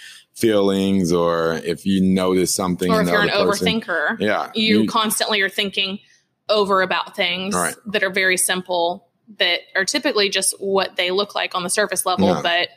[0.41, 3.81] feelings, or if you notice something or in if the you're an person.
[3.81, 5.99] overthinker, yeah, you, constantly are thinking
[6.49, 7.75] over about things Right.
[7.87, 9.07] that are very simple
[9.39, 12.41] that are typically just what they look like on the surface level, Yeah.
[12.43, 12.69] but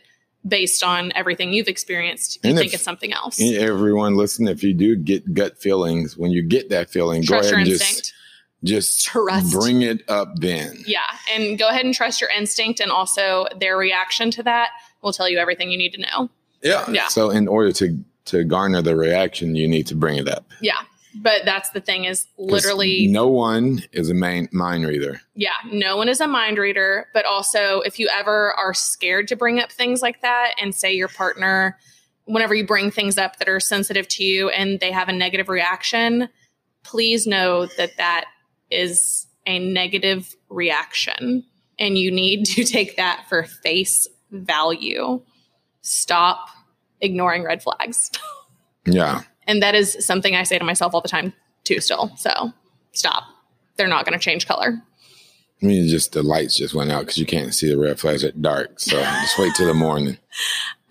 [0.48, 3.42] based on everything you've experienced, you And think if- it's something else.
[3.42, 4.48] everyone listen.
[4.48, 7.72] If you do get gut feelings, when you get that feeling, Trust go ahead and
[7.72, 8.02] instinct.
[8.02, 8.14] just
[8.64, 9.52] just Trust.
[9.52, 10.36] bring it up.
[10.38, 11.00] Then yeah.
[11.34, 14.70] And go ahead and trust your instinct and also their reaction to that
[15.02, 16.30] will tell you everything you need to know.
[16.64, 17.08] Yeah, Yeah.
[17.08, 20.46] So in order to to garner the reaction, you need to bring it up.
[20.62, 20.82] Yeah.
[21.16, 25.22] But that's the thing is literally no one is a main mind reader.
[25.36, 29.36] Yeah, no one is a mind reader, but also if you ever are scared to
[29.36, 31.78] bring up things like that and say your partner,
[32.26, 35.50] whenever you bring things up that are sensitive to you and they have a negative
[35.50, 36.30] reaction,
[36.84, 38.26] please know that that
[38.72, 41.44] is a negative reaction
[41.78, 45.22] and you need to take that for face value.
[45.84, 46.50] Stop
[47.02, 48.10] ignoring red flags.
[48.86, 49.22] Yeah.
[49.48, 51.32] And that is something I say to myself all the time
[51.64, 52.12] too, still.
[52.18, 52.52] So
[52.92, 53.24] stop.
[53.78, 54.74] They're not going to change color.
[55.62, 58.26] I mean, just the lights just went out because you can't see the red flags
[58.26, 58.82] at dark.
[58.82, 60.18] So just wait till the morning.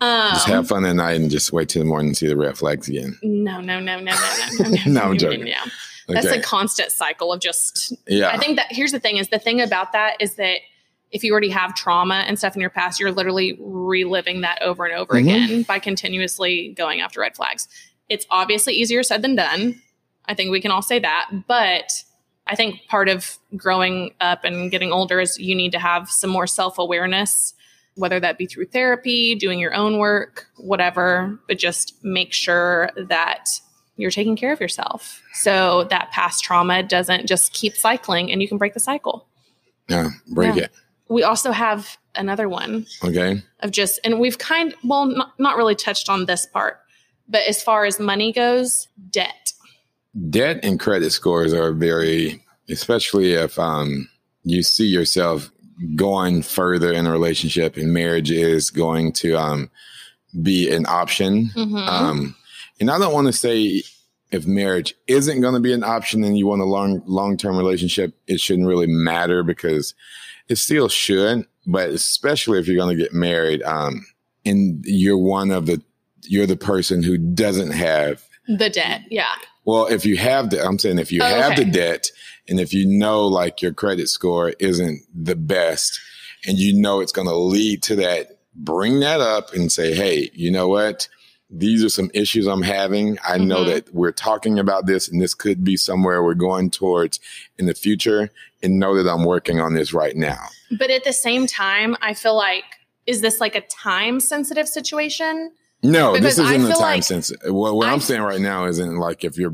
[0.01, 2.35] Um, Just have fun at night and just wait till the morning and see the
[2.35, 3.17] red flags again.
[3.23, 4.77] no, no, no, no, no, no, no.
[4.87, 5.45] No, I'm joking.
[5.47, 5.63] Yeah.
[6.09, 6.39] That's Okay.
[6.39, 7.93] a constant cycle of just.
[8.07, 8.27] yeah.
[8.29, 10.57] I think that here's the thing: is the thing about that is that
[11.13, 14.83] if you already have trauma and stuff in your past, you're literally reliving that over
[14.85, 15.19] and over Mhm.
[15.19, 17.67] again by continuously going after red flags.
[18.09, 19.81] It's obviously easier said than done.
[20.25, 22.03] I think we can all say that, but
[22.47, 26.29] I think part of growing up and getting older is you need to have some
[26.29, 27.53] more self awareness,
[27.95, 33.49] whether that be through therapy, doing your own work, whatever, but just make sure that
[33.97, 35.21] you're taking care of yourself.
[35.33, 39.27] So that past trauma doesn't just keep cycling and you can break the cycle.
[39.87, 40.63] Yeah, break Yeah.
[40.63, 40.71] it.
[41.13, 43.41] We also have another one Okay.
[43.59, 46.79] of just, and we've kind, well, not, not really touched on this part,
[47.27, 49.53] but as far as money goes, debt.
[50.29, 54.09] Debt and credit scores are very, especially if um,
[54.43, 55.51] you see yourself
[55.95, 59.69] going further in a relationship and marriage is going to um,
[60.41, 61.51] be an option.
[61.55, 61.87] Mhm.
[61.87, 62.35] Um,
[62.79, 63.83] and I don't want to say
[64.31, 67.55] if marriage isn't going to be an option and you want a long long term
[67.57, 69.93] relationship, it shouldn't really matter because
[70.53, 71.45] it still should.
[71.65, 74.05] But especially if you're going to get married, um,
[74.45, 75.81] and you're one of the
[76.23, 78.23] you're the person who doesn't have.
[78.47, 79.01] the debt.
[79.09, 79.25] Yeah.
[79.65, 82.11] Well, if you have the, I'm saying if you Oh, have the debt
[82.49, 85.99] and if you know like your credit score isn't the best
[86.45, 90.29] and you know it's going to lead to that, bring that up and say, Hey,
[90.33, 91.07] you know what?
[91.49, 93.17] These are some issues I'm having.
[93.25, 93.67] I know Mhm.
[93.67, 97.19] that we're talking about this and this could be somewhere we're going towards
[97.57, 98.29] in the future
[98.63, 100.39] and know that I'm working on this right now.
[100.77, 102.63] But at the same time, I feel like,
[103.05, 105.51] is this like a time sensitive situation?
[105.83, 107.31] No, Because this isn't a time like- sense.
[107.45, 109.53] What, what I'm saying right now isn't like if you're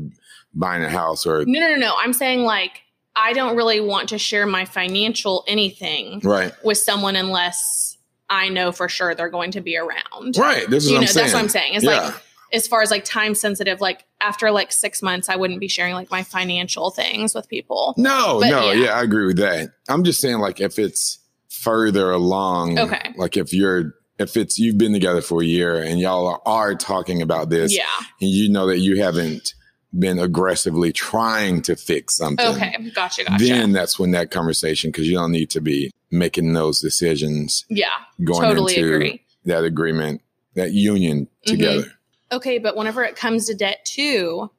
[0.54, 1.94] buying a house or, No, no, no, no.
[1.98, 2.82] I'm saying like,
[3.16, 7.98] I don't really want to share my financial anything right, with someone unless
[8.30, 10.36] I know for sure they're going to be around.
[10.38, 10.70] right.
[10.70, 11.24] This is You what know, I'm saying.
[11.24, 11.74] that's what I'm saying.
[11.74, 12.00] It's Yeah.
[12.04, 12.14] like,
[12.52, 15.94] as far as like time sensitive, like after like six months, I wouldn't be sharing
[15.94, 17.94] like my financial things with people.
[17.96, 18.84] No, But no, yeah.
[18.84, 18.98] yeah.
[18.98, 19.70] I agree with that.
[19.88, 23.12] I'm just saying, like, if it's further along, Okay.
[23.16, 27.22] like if you're, if it's you've been together for a year and y'all are, talking
[27.22, 27.84] about this, Yeah.
[28.20, 29.54] and you know that you haven't
[29.98, 32.76] been aggressively trying to fix something, Okay.
[32.94, 33.24] Gotcha.
[33.24, 33.44] Gotcha.
[33.44, 37.88] then that's when that conversation, because you don't need to be making those decisions yeah.
[38.24, 39.22] going Totally into agree.
[39.46, 40.20] that agreement,
[40.54, 41.82] that union together.
[41.82, 41.90] Mm-hmm.
[42.32, 42.58] Okay.
[42.58, 44.50] But whenever it comes to debt too,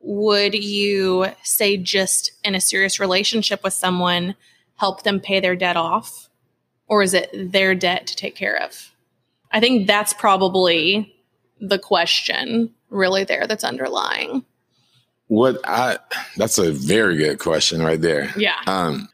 [0.00, 4.34] would you say just in a serious relationship with someone,
[4.76, 6.28] help them pay their debt off?
[6.86, 8.92] Or is it their debt to take care of?
[9.52, 11.14] I think that's probably
[11.60, 14.44] the question really there that's underlying.
[15.28, 15.98] What I,
[16.36, 18.32] that's a very good question right there.
[18.36, 18.60] Yeah.
[18.66, 19.08] Um,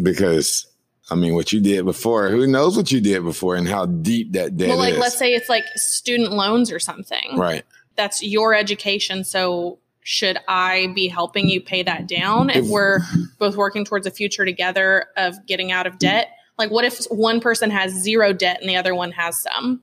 [0.00, 0.66] because
[1.10, 4.32] I mean, what you did before, who knows what you did before and how deep
[4.32, 5.00] that debt well, like is.
[5.00, 7.36] let's say it's like student loans or something.
[7.36, 7.64] right.
[7.96, 9.22] That's your education.
[9.22, 13.00] So should I be helping you pay that down if we're
[13.38, 16.28] both working towards a future together of getting out of debt?
[16.58, 19.82] Like, what if one person has zero debt and the other one has some?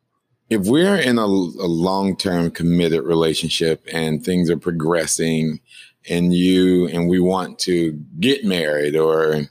[0.50, 5.60] If we're in a, a long term committed relationship and things are progressing
[6.10, 9.48] and you and we want to get married or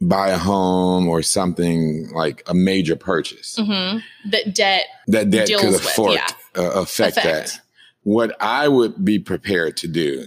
[0.00, 3.98] buy a home or something like a major purchase, hmm
[4.30, 6.26] That debt, that debt could with, yeah.
[6.56, 7.24] uh, affect, Affect.
[7.52, 7.60] that.
[8.02, 10.26] What I would be prepared to do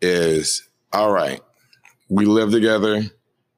[0.00, 1.40] is, all right,
[2.08, 3.02] we live together.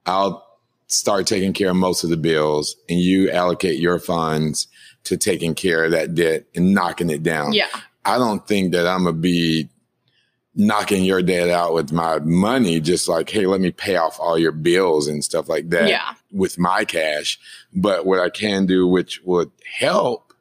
[0.05, 0.43] I'll
[0.87, 4.67] start taking care of most of the bills and you allocate your funds
[5.03, 7.53] to taking care of that debt and knocking it down.
[7.53, 7.67] yeah,
[8.05, 9.69] I don't think that I'm gonna be
[10.57, 14.37] knocking your debt out with my money, just like, hey, let me pay off all
[14.37, 17.39] your bills and stuff like that yeah, with my cash.
[17.73, 20.33] But what I can do, which would help,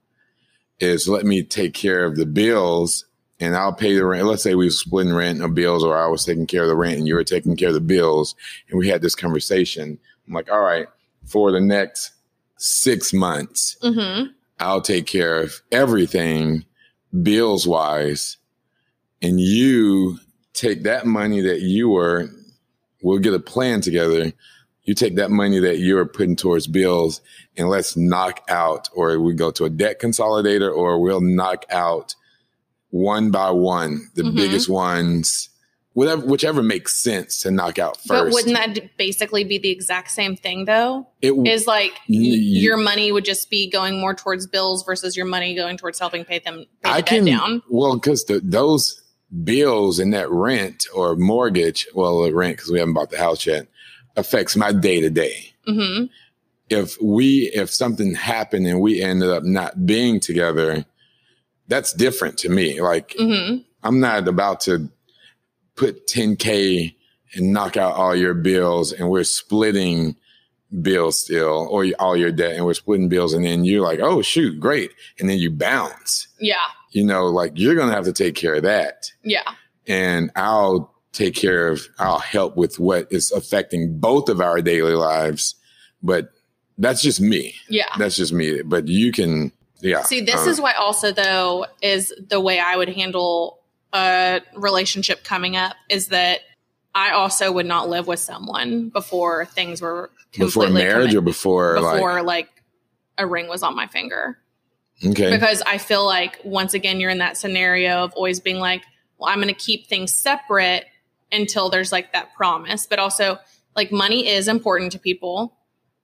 [0.81, 3.05] is let me take care of the bills
[3.39, 4.27] and I'll pay the rent.
[4.27, 6.77] Let's say we were splitting rent or bills, or I was taking care of the
[6.77, 8.35] rent and you were taking care of the bills.
[8.71, 9.99] And we had this conversation.
[10.27, 10.87] I'm like, all right,
[11.27, 12.13] for the next
[12.57, 14.25] six months, hmm
[14.59, 16.65] I'll take care of everything
[17.23, 18.39] bills wise.
[19.23, 20.19] And you
[20.53, 22.29] take that money that you are,
[23.03, 24.33] we'll get a plan together.
[24.85, 27.21] You take that money that you're putting towards bills
[27.57, 32.15] and let's knock out, or we go to a debt consolidator, or we'll knock out
[32.91, 34.37] one by one, the Mhm.
[34.37, 35.49] biggest ones,
[35.95, 38.09] whatever, whichever makes sense to knock out first.
[38.09, 41.09] But wouldn't that basically be the exact same thing, though?
[41.21, 45.27] it it, Is like your money would just be going more towards bills versus your
[45.27, 47.63] money going towards helping pay them pay I can down.
[47.69, 49.03] well because those
[49.45, 53.47] bills and that rent or mortgage, well, the rent because we haven't bought the house
[53.47, 53.67] yet,
[54.17, 55.53] affects my day to day.
[56.69, 60.85] If we if something happened and we ended up not being together,
[61.69, 62.81] that's different to me.
[62.81, 64.91] Like hmm I'm not about to
[65.77, 66.95] put 10k
[67.35, 70.17] and knock out all your bills and we're splitting
[70.83, 74.23] bills still or all your debt and we're splitting bills and then you're like, oh
[74.23, 76.57] shoot, great, and then you bounce Yeah,
[76.91, 79.11] you know, like you're going to have to take care of that.
[79.23, 79.55] yeah,
[79.87, 84.95] And I'll take care of, I'll help with what is affecting both of our daily
[84.95, 85.55] lives.
[86.03, 86.31] But
[86.79, 87.55] that's just me.
[87.69, 87.89] yeah.
[87.99, 88.63] That's just me.
[88.63, 90.03] But you can, yeah.
[90.03, 93.61] See, this uh, is why also though is the way I would handle
[93.93, 96.41] a relationship coming up is that
[96.95, 102.23] I also would not live with someone before things were before marriage or before, before
[102.23, 102.63] like like
[103.19, 104.39] a ring was on my finger
[105.05, 108.83] okay, because I feel like once again you're in that scenario of always being like,
[109.19, 110.85] well, I'm going to keep things separate
[111.33, 113.39] until there's like that promise, but also
[113.75, 115.53] like money is important to people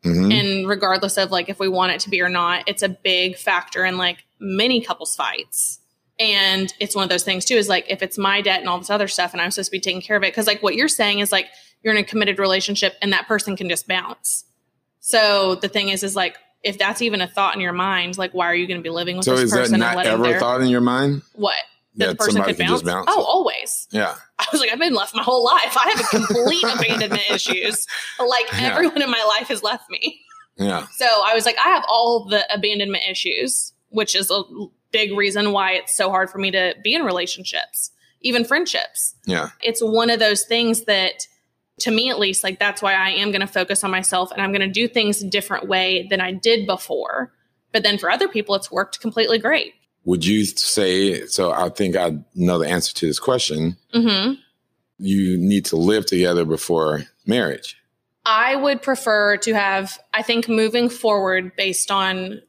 [0.05, 0.33] Mhm.
[0.33, 3.37] and regardless of like if we want it to be or not, it's a big
[3.37, 5.79] factor in like many couples fights.
[6.19, 8.79] And it's one of those things too is like if it's my debt and all
[8.79, 10.75] this other stuff and I'm supposed to be taking care of it cuz like what
[10.75, 11.47] you're saying is like
[11.85, 14.45] you're in a committed relationship and that person can just bounce.
[14.99, 18.33] So the thing is is like if that's even a thought in your mind, like
[18.33, 20.07] why are you going to be living with so this is that person and not
[20.07, 21.57] ever their thought in your mind what?
[21.97, 22.83] That that person could bounce?
[22.83, 23.07] bounce?
[23.11, 23.87] Oh, always.
[23.91, 25.77] Yeah, I was like, I've been left my whole life.
[25.77, 27.87] I have complete abandonment issues.
[28.19, 28.71] Like Yeah.
[28.73, 30.21] everyone in my life has left me.
[30.57, 34.43] yeah, So I was like, I have all the abandonment issues, which is a
[34.91, 37.91] big reason why it's so hard for me to be in relationships,
[38.23, 39.15] even friendships.
[39.27, 39.51] yeah.
[39.63, 41.27] It's one of those things that,
[41.81, 44.41] to me at least, like that's why I am going to focus on myself and
[44.41, 47.33] I'm going to do things a different way than I did before.
[47.73, 49.75] But then for other people, it's worked completely great.
[50.05, 51.53] Would you say so?
[51.53, 53.77] I think I know the answer to this question.
[53.93, 54.33] hmm
[54.99, 57.77] You need to live together before marriage.
[58.25, 62.43] I would prefer to have, I think, moving forward based on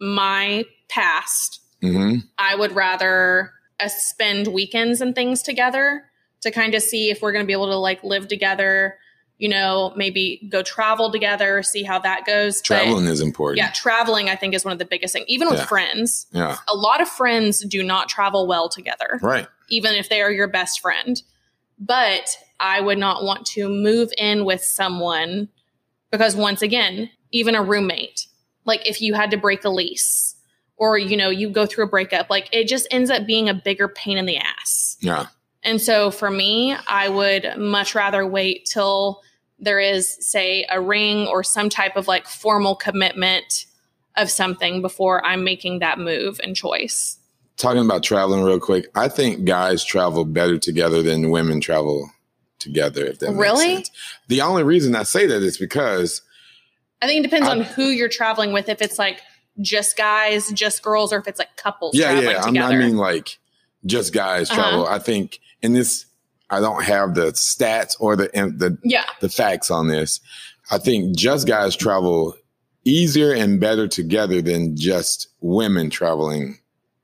[0.00, 6.04] my past, hmm I would rather us spend weekends and things together
[6.42, 8.98] to kind of see if we're going to be able to like live together,
[9.38, 12.58] you know, maybe go travel together, see how that goes.
[12.60, 13.58] But, Traveling is important.
[13.58, 15.26] yeah, traveling I think is one of the biggest things.
[15.28, 15.66] Even with Yeah.
[15.66, 19.46] friends, yeah, a lot of friends do not travel well together right.
[19.68, 21.22] even if they are your best friend.
[21.78, 25.48] But I would not want to move in with someone
[26.10, 28.26] because once again, even a roommate,
[28.64, 30.36] like if you had to break a lease
[30.78, 33.54] or you know, you go through a breakup, like it just ends up being a
[33.54, 34.96] bigger pain in the ass.
[35.00, 35.26] Yeah,
[35.66, 39.20] And so for me, I would much rather wait till
[39.58, 43.66] there is say a ring or some type of like formal commitment
[44.16, 47.18] of something before I'm making that move and choice.
[47.58, 48.86] talking about traveling real quick.
[48.94, 52.10] I think guys travel better together than women travel
[52.58, 53.04] together.
[53.06, 53.84] If that Really?
[54.28, 56.22] The only reason I say that is because
[57.02, 58.68] I think it depends I- on who you're traveling with.
[58.68, 59.20] If it's like
[59.60, 62.66] just guys, just girls, or if it's like couples yeah, traveling yeah.
[62.68, 63.38] I mean, like
[63.86, 64.60] just guys Uh-huh.
[64.60, 64.86] travel.
[64.86, 66.06] I think in this,
[66.50, 70.20] I don't have the stats or the the yeah, the facts on this.
[70.70, 72.34] I think just guys travel
[72.84, 76.58] easier and better together than just women traveling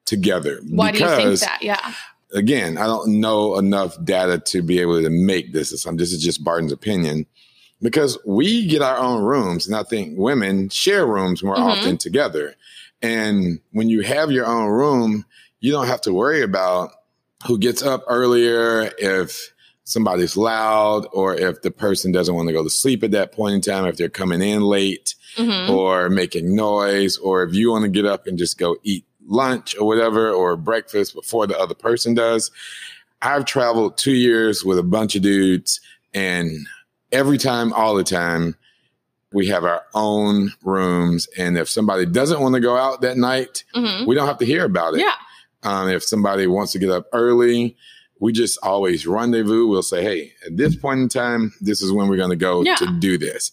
[0.04, 0.60] together.
[0.68, 1.58] why do you think that?
[1.62, 1.92] Yeah,
[2.34, 5.70] again, I don't know enough data to be able to make this.
[5.70, 7.26] This is just Barton's opinion
[7.80, 11.60] because we get our own rooms, and I think women share rooms more Mhm.
[11.78, 12.54] often together.
[13.00, 15.24] And when you have your own room,
[15.60, 16.92] you don't have to worry about
[17.46, 19.52] who gets up earlier, if
[19.84, 23.54] somebody's loud, or if the person doesn't want to go to sleep at that point
[23.56, 25.68] in time, if they're coming in late Mhm.
[25.70, 29.76] or making noise, or if you want to get up and just go eat lunch
[29.78, 32.50] or whatever, or breakfast before the other person does.
[33.22, 35.80] I've traveled two years with a bunch of dudes,
[36.12, 36.50] and
[37.12, 38.56] every time, all the time,
[39.32, 41.26] we have our own rooms.
[41.38, 44.06] And if somebody doesn't want to go out that night, Mhm.
[44.06, 45.00] we don't have to hear about it.
[45.00, 45.14] yeah,
[45.62, 47.76] Um, if somebody wants to get up early,
[48.20, 49.66] we just always rendezvous.
[49.66, 52.62] We'll say, hey, at this point in time, this is when we're going to go
[52.62, 52.76] Yeah.
[52.76, 53.52] to do this.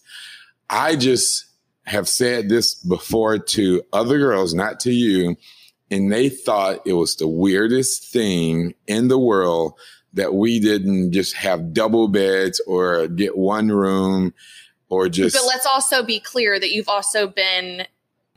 [0.68, 1.46] I just
[1.86, 5.36] have said this before to other girls, not to you,
[5.90, 9.74] and they thought it was the weirdest thing in the world
[10.12, 14.32] that we didn't just have double beds or get one room
[14.88, 15.36] or just.
[15.36, 17.86] but let's also be clear that you've also been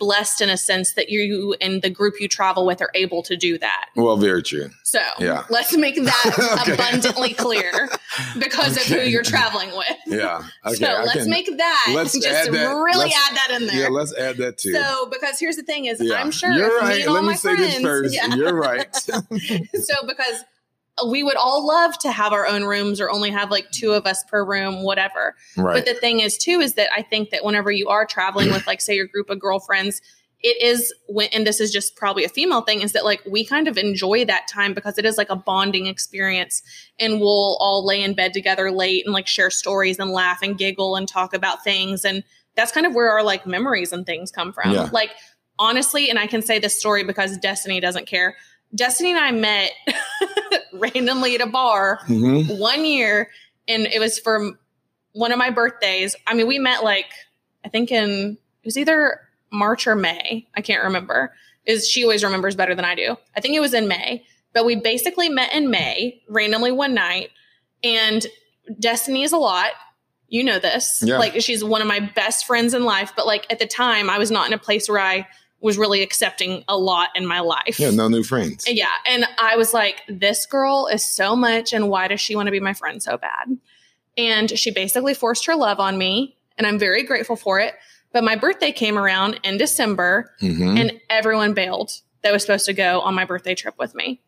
[0.04, 3.38] blessed in a sense that you and the group you travel with are able to
[3.38, 3.86] do that.
[3.96, 4.70] well, very true.
[4.84, 5.46] So Yeah.
[5.50, 6.74] let's make that Okay.
[6.74, 7.90] abundantly clear
[8.38, 9.98] because of who you're traveling with.
[10.08, 10.44] Yeah.
[10.66, 10.76] Okay.
[10.76, 11.92] so I let's can- make that.
[11.96, 13.84] let's just add that- really add that in there.
[13.84, 14.74] Yeah, let's add that too.
[14.74, 16.16] So, because here's the thing: is Yeah.
[16.16, 17.00] I'm sure You're right.
[17.02, 18.14] and all Let my me say friends, this first.
[18.16, 18.36] Yeah.
[18.36, 18.94] You're right.
[18.96, 19.14] so
[20.08, 20.44] because
[21.08, 24.06] we would all love to have our own rooms or only have like two of
[24.06, 25.36] us per room, whatever.
[25.58, 25.74] right.
[25.74, 28.68] But the thing is, too, is that I think that whenever you are traveling with,
[28.68, 30.02] like, say, your group of girlfriends,
[30.44, 33.46] it is when, and this is just probably a female thing, is that like we
[33.46, 36.62] kind of enjoy that time because it is like a bonding experience,
[37.00, 40.58] and we'll all lay in bed together late and like share stories and laugh and
[40.58, 42.24] giggle and talk about things, and
[42.56, 44.72] that's kind of where our like memories and things come from.
[44.72, 44.90] Yeah.
[44.92, 45.12] Like
[45.58, 48.36] honestly, and I can say this story because Destiny doesn't care.
[48.76, 49.72] Destiny and I met
[50.74, 52.58] randomly at a bar Mhm.
[52.60, 53.30] one year
[53.68, 54.58] and it was for
[55.14, 56.16] one of my birthdays.
[56.28, 57.08] I mean, we met like
[57.66, 59.22] I think in it was either
[59.52, 60.48] March or May.
[60.56, 61.34] I can't remember.
[61.66, 63.16] Is she always remembers better than I do.
[63.36, 64.26] I think it was in May.
[64.54, 67.32] But we basically met in May, randomly one night.
[67.84, 68.26] And
[68.80, 69.72] Destiny is a lot.
[70.28, 71.02] You know this.
[71.06, 71.18] Yeah.
[71.18, 73.14] Like she's one of my best friends in life.
[73.16, 75.28] But like at the time, I was not in a place where I
[75.64, 77.80] was really accepting a lot in my life.
[77.80, 78.66] Yeah, no new friends.
[78.70, 78.92] Yeah.
[79.08, 81.72] And I was like, this girl is so much.
[81.74, 83.58] And why does she want to be my friend so bad?
[84.18, 86.38] And she basically forced her love on me.
[86.58, 87.74] And I'm very grateful for it.
[88.12, 90.80] But my birthday came around in December Mhm.
[90.80, 91.92] and everyone bailed
[92.22, 94.22] that was supposed to go on my birthday trip with me.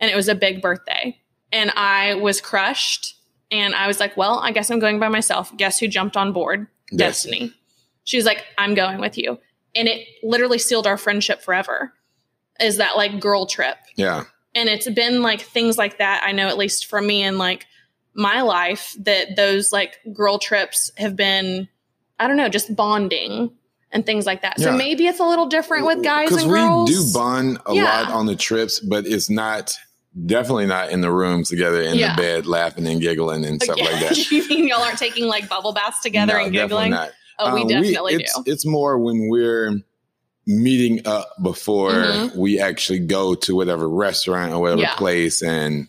[0.00, 1.16] And it was a big birthday.
[1.52, 3.14] And I was crushed.
[3.50, 5.56] And I was like, well, I guess I'm going by myself.
[5.56, 6.66] Guess who jumped on board?
[6.94, 7.38] Destiny.
[7.38, 7.54] Destiny.
[8.04, 9.38] She was like, I'm going with you.
[9.74, 11.92] And it literally sealed our friendship forever.
[12.60, 13.76] Is that like girl trip?
[13.96, 14.24] yeah.
[14.54, 17.66] and it's been like things like that i know at least for me in like
[18.14, 21.68] my life that those like girl trips have been
[22.18, 23.50] i don't know just bonding
[23.92, 24.76] and things like that so Yeah.
[24.76, 26.58] maybe it's a little different with guys and we
[26.92, 27.84] do bond a Yeah.
[27.84, 29.72] lot on the trips, but it's not
[30.26, 32.14] definitely not in the rooms together in Yeah.
[32.16, 34.30] the bed laughing and giggling and stuff like that.
[34.32, 37.12] you mean y'all aren't taking like bubble baths together No, and giggling not.
[37.40, 39.80] Oh we Um, definitely it's, do It's more when we're
[40.46, 42.36] meeting up before Mhm.
[42.36, 44.94] we actually go to whatever restaurant or whatever Yeah.
[44.96, 45.86] place and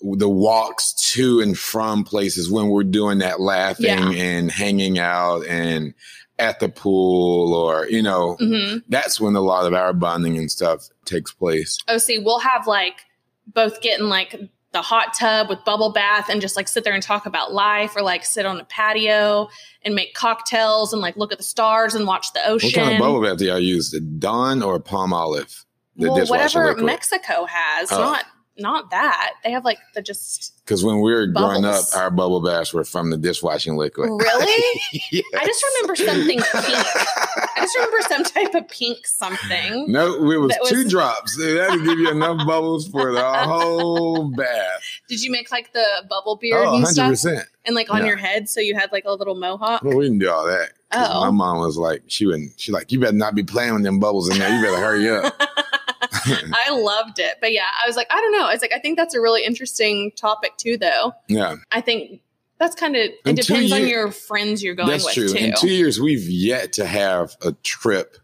[0.00, 4.10] the walks to and from places when we're doing that laughing Yeah.
[4.10, 5.94] and hanging out and
[6.38, 10.50] at the pool or you know hmm that's when a lot of our bonding and
[10.50, 13.02] stuff takes place oh see we'll have like
[13.46, 14.40] both getting like
[14.72, 17.94] the hot tub with bubble bath and just like sit there and talk about life
[17.94, 19.48] or like sit on a patio
[19.84, 22.92] and make cocktails and like look at the stars and watch the ocean what kind
[22.94, 23.90] of bubble bath do y'all use?
[23.90, 25.64] The dawn or Palmolive
[25.96, 27.98] the well, whatever liquid Mexico has, Oh.
[27.98, 28.24] not
[28.62, 29.32] not that.
[29.44, 32.84] They have like the just because when we were growing up our bubble baths were
[32.84, 34.80] from the dishwashing liquid really.
[35.10, 35.24] Yes.
[35.36, 36.54] I just remember something pink.
[36.54, 39.90] I just remember some type of pink something.
[39.90, 41.36] No, it was, That was- two drops.
[41.36, 44.82] That would give you enough bubbles for the whole bath.
[45.08, 47.16] Did you make like the bubble beard Oh, and 100%.
[47.18, 48.06] stuff, and like on No.
[48.06, 49.82] your head, so you had like a little mohawk?
[49.82, 50.72] Well, we didn't do all that.
[50.94, 51.20] Oh.
[51.24, 53.98] My mom was like, she wouldn't, she like, you better not be playing with them
[53.98, 54.54] bubbles in there.
[54.54, 55.34] You better hurry up.
[56.66, 58.48] I loved it, but yeah, I was like, I don't know.
[58.48, 61.12] It's like I think that's a really interesting topic too, though.
[61.28, 62.20] Yeah, I think
[62.58, 65.28] that's kind of it depends on your friends you're going that's with true.
[65.28, 65.36] too.
[65.36, 68.16] In two years, we've yet to have a trip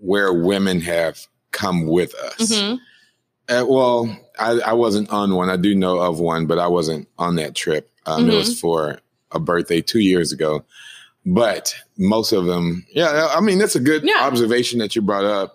[0.00, 2.52] where women have come with us.
[2.52, 2.78] Mhm.
[3.48, 5.50] Uh, well, I, I wasn't on one.
[5.50, 7.90] I do know of one, but I wasn't on that trip.
[8.06, 8.36] Um, It Mm-hmm.
[8.38, 9.00] was for
[9.30, 10.64] a birthday two years ago.
[11.24, 14.18] But most of them, yeah, I mean, that's a good Yeah.
[14.26, 15.54] observation that you brought up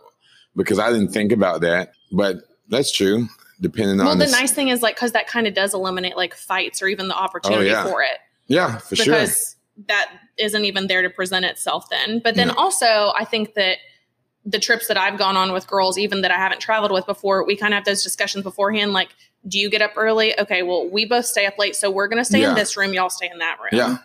[0.57, 1.93] because I didn't think about that.
[2.11, 2.37] But
[2.67, 3.27] that's true,
[3.61, 6.17] depending Well, on the this- nice thing is like because that kind of does eliminate
[6.17, 7.83] like fights or even the opportunity Oh, yeah.
[7.89, 9.05] for it Yeah, for sure.
[9.05, 9.55] because
[9.87, 12.19] that isn't even there to present itself then.
[12.23, 12.55] But then No.
[12.57, 13.77] also, I think that
[14.45, 17.45] the trips that I've gone on with girls, even that I haven't traveled with before,
[17.45, 18.93] we kind of have those discussions beforehand.
[18.93, 19.09] Like,
[19.47, 20.37] do you get up early?
[20.39, 22.49] Okay, well, we both stay up late, so we're going to stay Yeah.
[22.49, 22.93] in this room.
[22.93, 23.69] Y'all stay in that room.
[23.73, 23.97] Yeah.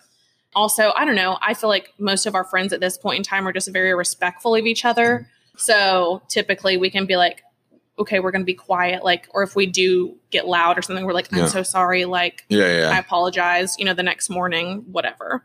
[0.55, 1.39] Also, I don't know.
[1.41, 3.95] I feel like most of our friends at this point in time are just very
[3.95, 5.21] respectful of each other.
[5.21, 5.29] Mm-hmm.
[5.63, 7.43] So typically, we can be like,
[7.99, 9.05] okay, we're going to be quiet.
[9.05, 11.47] Like, or if we do get loud or something, we're like, I'm Yeah.
[11.47, 12.05] so sorry.
[12.05, 15.45] Like, Yeah, I apologize, you know, the next morning, whatever.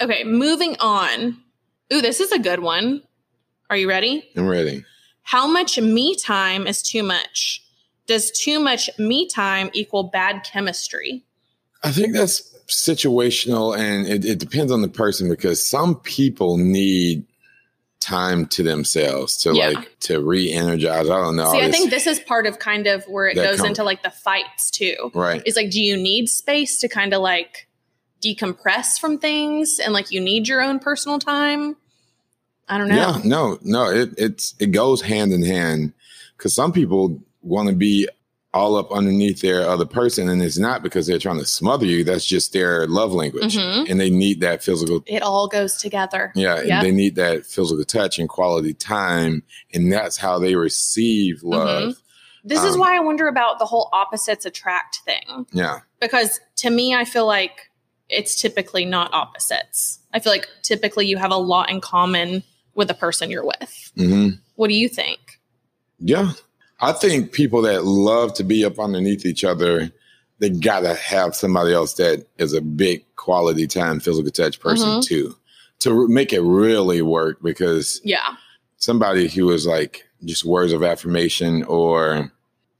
[0.00, 1.36] Okay, moving on.
[1.92, 3.02] Ooh, this is a good one.
[3.70, 4.28] Are you ready?
[4.36, 4.84] I'm ready.
[5.22, 7.62] How much me time is too much?
[8.06, 11.24] Does too much me time equal bad chemistry?
[11.84, 17.24] I think that's situational and it, it depends on the person because some people need
[18.06, 19.70] time to themselves to Yeah.
[19.70, 21.10] like to re-energize.
[21.10, 21.50] I don't know.
[21.52, 24.02] See, I think this is part of kind of where it goes com- into like
[24.04, 25.10] the fights too.
[25.14, 25.42] right.
[25.44, 27.66] It's like, do you need space to kind of like
[28.24, 31.76] decompress from things and like you need your own personal time?
[32.68, 32.96] I don't know.
[32.96, 35.92] Yeah, no, no, it it's it goes hand in hand
[36.36, 38.08] because some people want to be
[38.56, 42.02] all up underneath their other person, and it's not because they're trying to smother you.
[42.04, 43.90] That's just their love language, Mhm.
[43.90, 45.02] and they need that physical.
[45.06, 46.32] It all goes together.
[46.34, 46.68] Yeah, Yep.
[46.70, 49.42] and they need that physical touch and quality time,
[49.74, 51.94] and that's how they receive love.
[52.44, 55.46] This is Um, why I wonder about the whole opposites attract thing.
[55.52, 57.70] Yeah, Because to me, I feel like
[58.08, 59.98] it's typically not opposites.
[60.14, 62.44] I feel like typically you have a lot in common
[62.74, 63.92] with the person you're with.
[63.96, 65.18] hmm What do you think?
[65.98, 66.32] yeah.
[66.80, 69.90] I think people that love to be up underneath each other,
[70.38, 75.04] they gotta have somebody else that is a big quality time physical touch person Mhm.
[75.04, 75.36] too,
[75.80, 77.38] to make it really work.
[77.42, 78.36] Because Yeah.
[78.76, 82.30] somebody who is like just words of affirmation or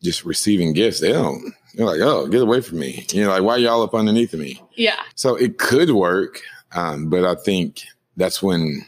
[0.02, 1.52] just receiving gifts, they don't.
[1.74, 3.06] They're like, oh, get away from me.
[3.12, 4.62] You know, like why y'all up underneath of me?
[4.76, 5.00] Yeah.
[5.14, 6.42] So it could work,
[6.72, 7.82] um, but I think
[8.16, 8.84] that's when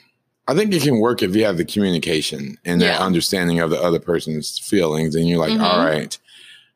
[0.48, 3.04] I think it can work if you have the communication and that Yeah.
[3.04, 5.60] understanding of the other person's feelings, and you're like, Mhm.
[5.62, 6.16] all right,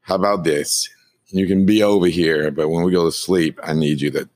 [0.02, 0.88] how about this?
[1.30, 4.28] You can be over here, but when we go to sleep, I need you to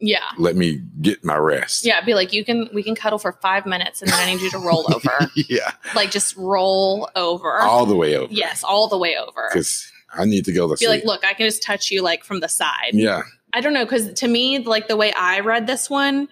[0.00, 0.24] Yeah.
[0.36, 1.86] let me get my rest.
[1.86, 2.02] Yeah.
[2.02, 4.50] Be like, you can, we can cuddle for five minutes and then I need you
[4.50, 5.30] to roll over.
[5.48, 5.72] yeah.
[5.94, 7.60] like just roll over.
[7.60, 8.30] All the way over.
[8.30, 8.62] yes.
[8.62, 9.48] All the way over.
[9.50, 10.88] Because I need to go to Be sleep.
[10.88, 12.90] like, look, I can just touch you like from the side.
[12.92, 13.22] yeah.
[13.54, 13.86] I don't know.
[13.86, 16.28] Cause to me, like the way I read this one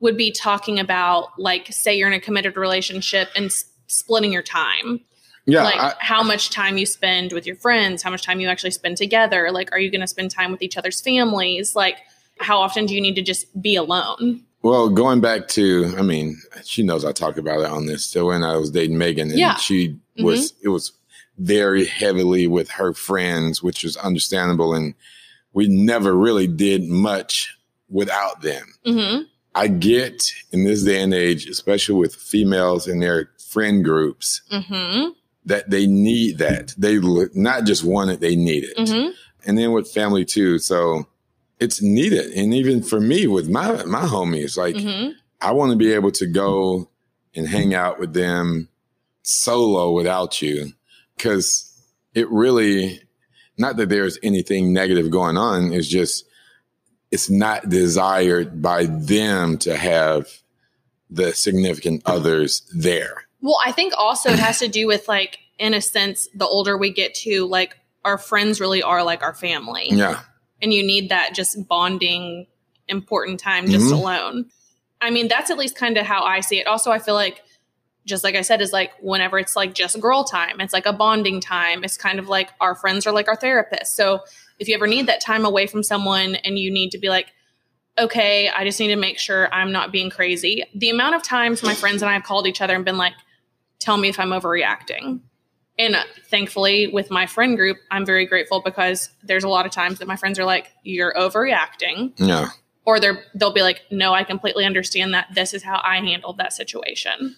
[0.00, 4.42] would be talking about like, say you're in a committed relationship and s- splitting your
[4.42, 5.00] time.
[5.48, 5.62] Yeah.
[5.62, 8.72] like I- how much time you spend with your friends, how much time you actually
[8.72, 9.50] spend together.
[9.52, 11.76] Like, are you going to spend time with each other's families?
[11.76, 11.98] Like,
[12.40, 14.42] how often do you need to just be alone?
[14.62, 18.04] Well, going back to, I mean, she knows I talk about it on this.
[18.04, 19.50] So when I was dating Megan, and Yeah.
[19.52, 19.60] Mm-hmm.
[19.60, 20.90] she was, it was
[21.38, 24.74] very heavily with her friends, which was understandable.
[24.74, 24.94] And
[25.52, 27.56] we never really did much
[27.88, 28.66] without them.
[28.84, 29.22] Mm-hmm.
[29.56, 35.10] I get in this day and age, especially with females in their friend groups, Mm-hmm.
[35.46, 36.74] that they need that.
[36.76, 38.76] They l- not just want it, they need it.
[38.76, 39.10] Mm-hmm.
[39.46, 40.58] And then with family too.
[40.58, 41.06] So
[41.58, 42.32] it's needed.
[42.32, 45.12] And even for me with my, my homies, like, Mm-hmm.
[45.40, 46.88] I want to be able to go
[47.34, 48.68] and hang out with them
[49.22, 50.72] solo without you
[51.16, 51.72] because
[52.14, 53.00] it really,
[53.58, 56.24] not that there's anything negative going on, it's just,
[57.10, 60.28] it's not desired by them to have
[61.10, 63.24] the significant others there.
[63.40, 66.76] Well, I think also it has to do with like, in a sense, the older
[66.76, 69.88] we get to, like, our friends really are like our family.
[69.90, 70.20] Yeah.
[70.62, 72.46] and you need that just bonding
[72.88, 73.92] important time just Mhm.
[73.92, 74.46] alone.
[75.02, 76.66] I mean, that's at least kind of how I see it.
[76.66, 77.42] Also, I feel like
[78.06, 80.94] just like I said is like whenever it's like just girl time, it's like a
[80.94, 81.84] bonding time.
[81.84, 83.88] It's kind of like our friends are like our therapists.
[83.88, 84.20] So,
[84.58, 87.28] if you ever need that time away from someone and you need to be like
[87.98, 90.64] okay, I just need to make sure I'm not being crazy.
[90.74, 93.14] The amount of times my friends and I have called each other and been like,
[93.78, 95.20] tell me if I'm overreacting.
[95.78, 95.96] And
[96.28, 100.08] thankfully, with my friend group, I'm very grateful because there's a lot of times that
[100.08, 102.48] my friends are like, "You're overreacting," Yeah.
[102.86, 105.28] or they're they'll be like, "No, I completely understand that.
[105.34, 107.36] This is how I handled that situation."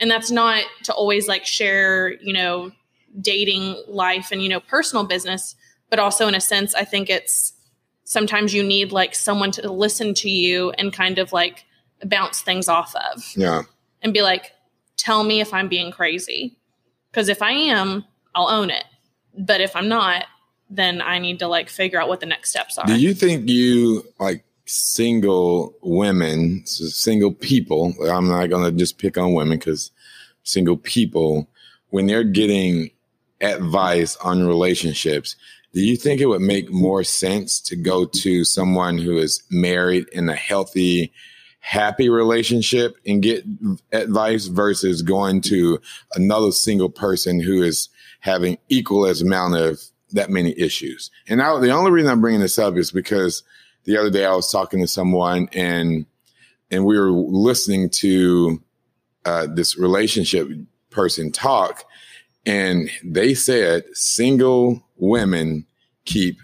[0.00, 2.72] And that's not to always like share, you know,
[3.20, 5.54] dating life and you know personal business,
[5.90, 7.52] but also in a sense, I think it's
[8.04, 11.64] sometimes you need like someone to listen to you and kind of like
[12.04, 13.62] bounce things off of Yeah.
[14.02, 14.52] and be like,
[14.96, 16.56] tell me if I'm being crazy.
[17.10, 18.84] Because if I am, I'll own it.
[19.38, 20.24] But if I'm not,
[20.70, 22.86] then I need to like figure out what the next steps are.
[22.86, 27.94] Do you think you like single women, single people?
[28.08, 29.90] I'm not going to just pick on women because
[30.42, 31.48] single people,
[31.90, 32.90] when they're getting
[33.40, 35.36] advice on relationships,
[35.76, 40.08] do you think it would make more sense to go to someone who is married
[40.10, 41.12] in a healthy,
[41.60, 43.44] happy relationship and get
[43.92, 45.78] advice versus going to
[46.14, 49.78] another single person who is having equal as amount of
[50.12, 51.10] that many issues?
[51.28, 53.42] And I, the only reason I'm bringing this up is because
[53.84, 56.06] the other day I was talking to someone and
[56.70, 58.62] and we were listening to
[59.26, 60.48] uh, this relationship
[60.88, 61.84] person talk,
[62.46, 65.66] and they said single women
[66.04, 66.38] keep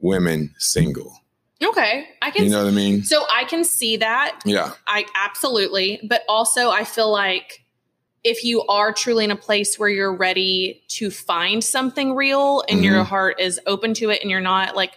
[0.00, 1.18] women single.
[1.64, 2.06] okay.
[2.22, 3.02] I can You know what I mean?
[3.02, 4.40] so I can see that.
[4.44, 4.72] Yeah.
[4.86, 7.64] I absolutely, but also I feel like
[8.22, 12.84] if you are truly in a place where you're ready to find something real and
[12.84, 13.06] your Mhm.
[13.06, 14.92] heart is open to it and you're not like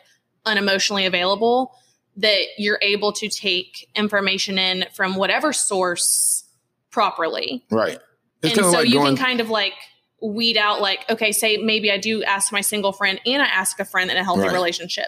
[0.45, 1.75] unemotionally available,
[2.17, 6.43] that you're able to take information in from whatever source
[6.91, 7.63] properly.
[7.71, 7.99] Right.
[8.41, 9.15] It's and so like you going.
[9.15, 9.73] can kind of like
[10.21, 13.79] weed out like, okay, say maybe I do ask my single friend and I ask
[13.79, 14.51] a friend in a healthy Right.
[14.53, 15.07] relationship.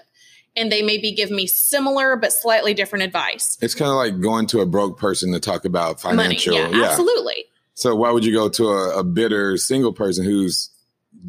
[0.55, 3.57] And they maybe give me similar but slightly different advice.
[3.61, 6.57] it's kind of like going to a broke person to talk about financial.
[6.57, 6.77] Money.
[6.77, 7.45] Yeah, absolutely.
[7.73, 10.69] So why would you go to a, a bitter single person who's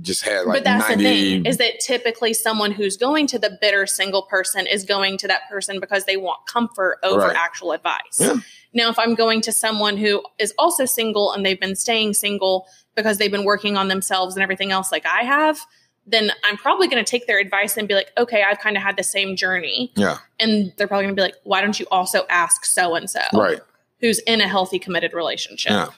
[0.01, 3.39] just had like but that's 90 the thing is that typically someone who's going to
[3.39, 7.37] the bitter single person is going to that person because they want comfort over Right.
[7.37, 8.01] actual advice.
[8.19, 8.37] Yeah.
[8.75, 12.67] Now, if I'm going to someone who is also single and they've been staying single
[12.95, 15.59] because they've been working on themselves and everything else like I have,
[16.07, 18.83] then I'm probably going to take their advice and be like, okay, I've kind of
[18.83, 19.93] had the same journey.
[19.97, 20.19] Yeah.
[20.41, 23.21] And they're probably going to be like, why don't you also ask so and so
[23.33, 23.61] Right.
[24.01, 25.71] who's in a healthy, committed relationship?
[25.73, 25.89] Yeah.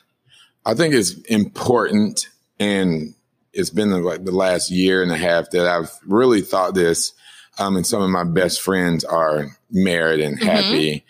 [0.67, 2.29] I think it's important
[2.61, 3.15] and
[3.53, 7.13] it's been like the last year and a half that I've really thought this.
[7.59, 10.45] Um, and some of my best friends are married and Mhm.
[10.45, 11.05] happy.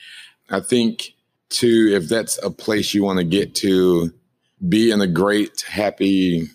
[0.51, 1.15] I think
[1.49, 4.13] too, if that's a place you want to get to
[4.69, 6.49] be in a great, happy,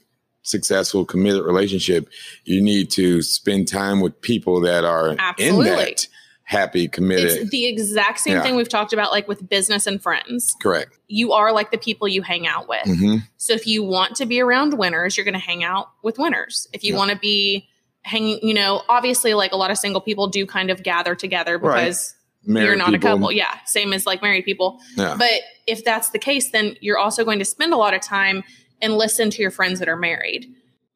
[0.44, 2.08] successful, committed relationship,
[2.46, 5.70] you need to spend time with people that are Absolutely.
[5.70, 6.08] in that
[6.44, 7.30] happy, committed.
[7.44, 8.42] It's the exact same Yeah.
[8.42, 10.56] thing we've talked about, like with business and friends.
[10.60, 10.98] Correct.
[11.08, 12.86] You are like the people you hang out with.
[12.86, 16.18] hmm So if you want to be around winners, you're going to hang out with
[16.18, 16.68] winners.
[16.74, 16.98] If you Yeah.
[16.98, 17.68] want to be
[18.02, 21.60] hanging, you know, obviously like a lot of single people do kind of gather together
[21.60, 21.84] Right.
[21.86, 23.10] because Married you're not people.
[23.10, 23.32] a couple.
[23.32, 23.54] Yeah.
[23.66, 24.80] Same as like married people.
[24.96, 25.16] Yeah.
[25.20, 28.44] But if that's the case, then you're also going to spend a lot of time
[28.82, 30.48] and listen to your friends that are married.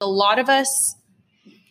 [0.01, 0.95] A lot of us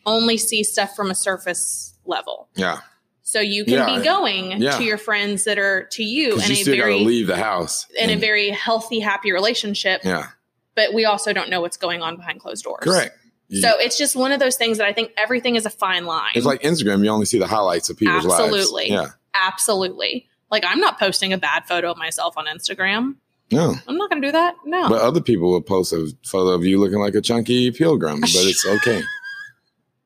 [0.06, 2.48] only see stuff from a surface level.
[2.54, 2.80] yeah.
[3.24, 3.96] So you can Yeah.
[3.98, 4.76] be going Yeah.
[4.76, 7.86] to your friends that are to you in you a to very leave the house.
[7.98, 10.26] in a very healthy, happy relationship, yeah.
[10.74, 12.80] but we also don't know what's going on behind closed doors.
[12.82, 13.16] Correct.
[13.60, 16.32] So it's just one of those things that I think everything is a fine line.
[16.34, 17.04] It's like Instagram.
[17.04, 18.90] You only see the highlights of people's Absolutely.
[18.90, 18.90] lives.
[18.90, 18.90] Absolutely.
[18.90, 19.06] Yeah.
[19.34, 20.28] Absolutely.
[20.52, 23.16] Like I'm not posting a bad photo of myself on Instagram.
[23.50, 23.74] No.
[23.88, 24.54] I'm not going to do that.
[24.64, 24.88] No.
[24.88, 28.30] But other people will post a photo of you looking like a chunky pilgrim, but
[28.34, 29.02] it's okay.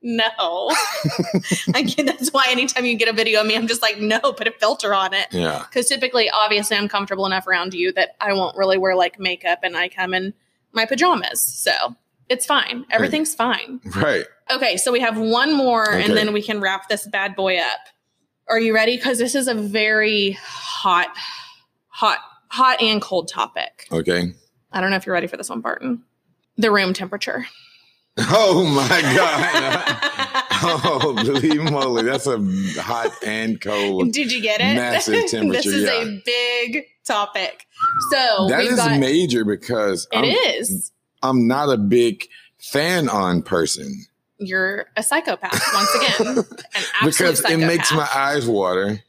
[0.02, 0.28] No.
[1.74, 4.20] I get, that's why anytime you get a video of me, I'm just like, no,
[4.20, 5.26] put a filter on it.
[5.32, 5.64] Yeah.
[5.68, 9.60] Because typically, obviously, I'm comfortable enough around you that I won't really wear like makeup
[9.64, 10.32] and I come in
[10.72, 11.40] my pajamas.
[11.40, 11.72] So
[12.28, 12.84] it's fine.
[12.88, 13.80] Everything's fine.
[13.96, 14.26] Right.
[14.48, 14.76] Okay.
[14.76, 16.04] So we have one more Okay.
[16.04, 17.80] and then we can wrap this bad boy up.
[18.48, 18.96] Are you ready?
[18.96, 21.08] Because this is a very hot,
[21.88, 22.18] hot,
[22.48, 23.86] hot and cold topic.
[23.90, 24.32] Okay.
[24.72, 26.02] I don't know if you're ready for this one, Barton.
[26.56, 27.46] The room temperature.
[28.18, 30.12] Oh my God.
[30.62, 32.02] Oh, Holy moly.
[32.04, 32.38] That's a
[32.80, 34.10] hot and cold.
[34.12, 34.74] Did you get it?
[34.74, 35.52] Massive temperature.
[35.52, 36.02] this is yeah.
[36.02, 37.66] a big topic.
[38.10, 38.98] So That is got.
[38.98, 40.92] major because It I'm, is.
[41.22, 42.24] I'm not a big
[42.58, 44.06] fan on person
[44.38, 46.44] You're a psychopath once again.
[47.04, 49.02] Because it makes my eyes water.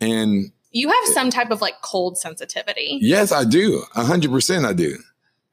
[0.00, 2.98] And You have some type of like cold sensitivity.
[3.00, 3.82] yes, I do.
[3.94, 4.96] A hundred percent I do.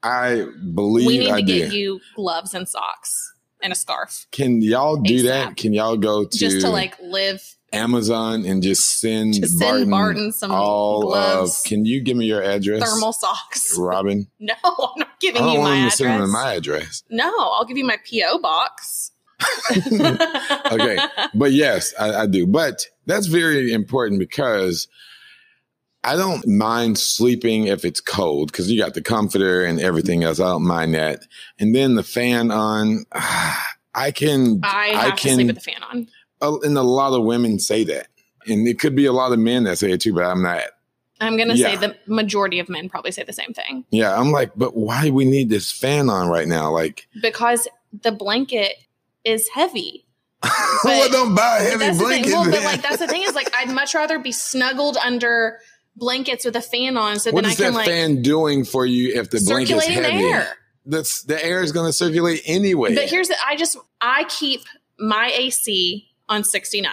[0.02, 1.58] I believe we need I to do.
[1.58, 5.24] get you gloves and socks and a scarf Can y'all do ASAP.
[5.24, 5.56] that?
[5.58, 7.56] Can y'all go to, just to like live.
[7.72, 11.68] Amazon and just send Just send Barton, some all gloves, of?
[11.68, 13.74] Can you give me your address, thermal socks.
[13.78, 14.26] Robin?
[14.40, 15.96] No, I'm not I giving don't you want my to address.
[15.98, 17.04] send them my address.
[17.10, 19.09] no, I'll give you my PO box.
[20.72, 20.98] Okay.
[21.34, 22.46] But yes, I, I do.
[22.46, 24.86] But that's very important because
[26.04, 30.38] I don't mind sleeping if it's cold because you got the comforter and everything else.
[30.40, 31.26] I don't mind that.
[31.58, 33.04] And then the fan on.
[33.92, 34.60] I can.
[34.62, 36.06] I I have to can- sleep with the fan on.
[36.40, 38.06] uh, and a lot of women say that,
[38.46, 40.14] and it could be a lot of men that say it too.
[40.14, 40.62] But I'm not.
[41.20, 41.70] I'm going to Yeah.
[41.70, 45.04] say the majority of men probably say the same thing Yeah, I'm like, but why
[45.04, 46.70] do we need this fan on right now?
[46.70, 47.66] Like, because
[48.02, 48.76] the blanket
[49.24, 50.06] is heavy.
[50.84, 52.32] well, don't buy a heavy blanket.
[52.32, 55.58] Well, but like that's the thing is like I'd much rather be snuggled under
[55.96, 58.86] blankets with a fan on so what then I can that like fan doing for
[58.86, 60.24] you if the blanket's circulating the heavy?
[60.24, 60.48] air.
[60.86, 62.94] That's the air is going to circulate anyway.
[62.94, 64.62] But here's the I just I keep
[64.98, 66.90] my AC on 69.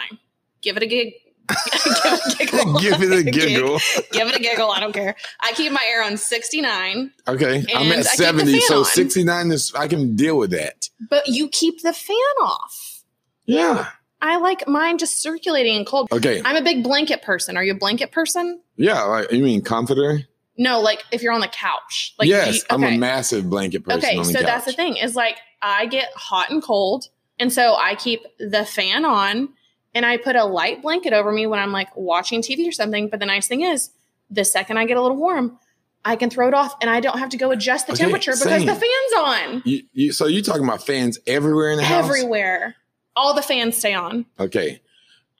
[0.62, 1.14] Give it a gig.
[1.80, 2.80] give it a giggle.
[2.80, 3.80] Give it a giggle.
[4.12, 4.70] Give it a giggle.
[4.70, 5.16] I don't care.
[5.42, 8.86] I keep my air on 69, Okay, I'm at 70, so on.
[8.86, 10.90] 69 is I can deal with that.
[11.10, 13.04] but you keep the fan off.
[13.46, 13.88] Yeah.
[14.22, 16.10] I like mine just circulating and cold.
[16.12, 16.42] Okay.
[16.44, 17.56] I'm a big blanket person.
[17.56, 18.60] Are you a blanket person?
[18.76, 19.04] Yeah.
[19.04, 20.22] Like you mean comforter?
[20.58, 22.16] No, like if you're on the couch.
[22.18, 24.00] Like yes, you- I'm a massive blanket person.
[24.00, 27.94] Okay, so that's the thing is like I get hot and cold, and so I
[27.94, 29.50] keep the fan on
[29.98, 33.10] and I put a light blanket over me when I'm like watching TV or something.
[33.10, 33.90] But the nice thing is,
[34.30, 35.58] the second I get a little warm,
[36.06, 38.32] I can throw it off and I don't have to go adjust the Okay, temperature
[38.32, 38.66] because same.
[38.68, 42.06] the fan's on You, you, so you talking about fans everywhere in the house?
[42.06, 42.76] everywhere.
[43.16, 44.26] All the fans stay on.
[44.40, 44.82] Okay.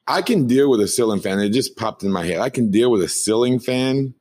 [0.06, 1.38] I can deal with a ceiling fan.
[1.38, 2.38] It just popped in my head.
[2.40, 4.14] I can deal with a ceiling fan,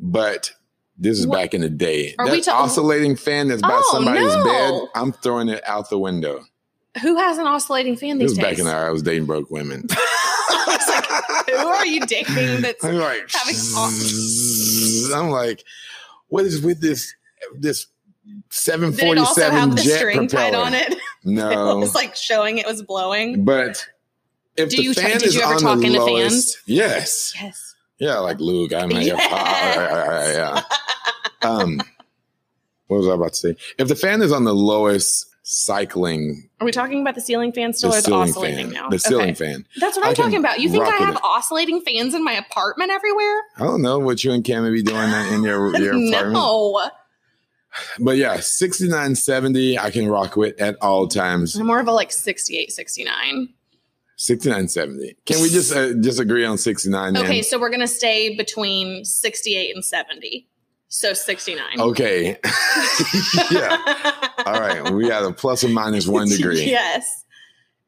[0.00, 0.52] but
[0.96, 2.14] this is What- back in the day.
[2.18, 4.44] Are that we ta- oscillating fan that's by Oh, somebody's no.
[4.44, 6.44] bed, I'm throwing it out the window.
[7.02, 8.44] Who has an oscillating fan these was days?
[8.44, 9.86] back in the I was dating broke women.
[9.90, 13.54] I was like, who are you dating that's I'm like, having
[15.14, 15.64] I'm like,
[16.28, 17.12] what is with this
[17.58, 17.86] this
[18.26, 20.50] did it also 747 have the jet string propeller?
[20.50, 20.92] tied on it?
[20.92, 23.44] it No, was like showing it was blowing.
[23.44, 23.86] but
[24.56, 27.32] if Do the you fan did is you ever on talk the into lowest, yes,
[27.40, 27.74] Yes.
[27.98, 29.16] yeah, like Luke, I'm like, Yeah.
[29.22, 30.62] yeah.
[31.48, 31.80] Um,
[32.88, 33.56] what was I about to say?
[33.78, 37.72] If the fan is on the lowest cycling, Are we talking about the ceiling fan
[37.72, 38.88] still the or the ceiling oscillating fan, now?
[38.90, 39.34] the ceiling Okay.
[39.52, 39.66] fan.
[39.80, 40.60] That's what I I'm talking about.
[40.60, 41.20] You think I have it.
[41.24, 43.42] oscillating fans in my apartment everywhere?
[43.56, 46.32] I don't know what you and Cammy be doing in your your apartment.
[46.34, 46.90] no.
[47.98, 51.54] But yeah, 69, 70, I can rock with at all times.
[51.56, 53.48] I'm more of a like 68, 69.
[54.16, 55.16] 69, 70.
[55.26, 57.24] Can we just uh, just agree on 69 then?
[57.24, 60.48] Okay, so we're going to stay between 68 and 70.
[60.88, 61.80] So 69.
[61.80, 62.38] Okay.
[63.50, 63.76] yeah.
[64.46, 64.90] All right.
[64.92, 66.64] We got a plus or minus one degree.
[66.64, 67.24] yes.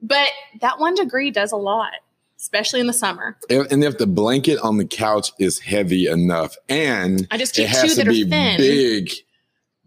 [0.02, 0.28] But
[0.60, 1.92] that one degree does a lot,
[2.38, 3.36] especially in the summer.
[3.48, 7.68] If- And if the blanket on the couch is heavy enough and I just it
[7.68, 8.56] has two to that are be thin.
[8.58, 9.10] big,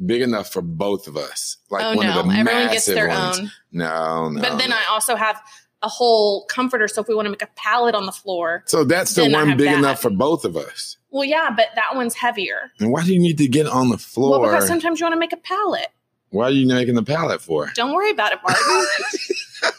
[0.06, 1.58] big enough for both of us.
[1.70, 3.40] Like oh one no, of the everyone gets massive their ones.
[3.40, 3.52] own.
[3.72, 4.42] No, no.
[4.42, 4.76] But then no.
[4.76, 5.40] I also have
[5.84, 6.88] a whole comforter.
[6.88, 9.58] So if we want to make a pallet on the floor, so that's the one
[9.58, 9.78] big that.
[9.80, 10.98] enough for both of us.
[11.14, 12.72] Well, yeah, but that one's heavier.
[12.80, 14.40] And why do you need to get on the floor?
[14.40, 15.90] Well, because sometimes you want to make a pallet.
[16.32, 17.72] why are you making the pallet for?
[17.76, 18.86] Don't worry about it, Barton.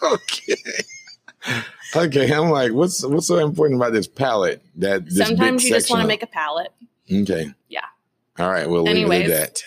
[0.20, 0.62] okay.
[1.96, 4.62] Okay, I'm like, what's what's so important about this pallet?
[4.76, 6.68] That this sometimes you just want to make a pallet.
[7.12, 7.52] Okay.
[7.68, 7.80] Yeah.
[8.38, 9.28] All right, we'll leave Anyways.
[9.28, 9.62] that.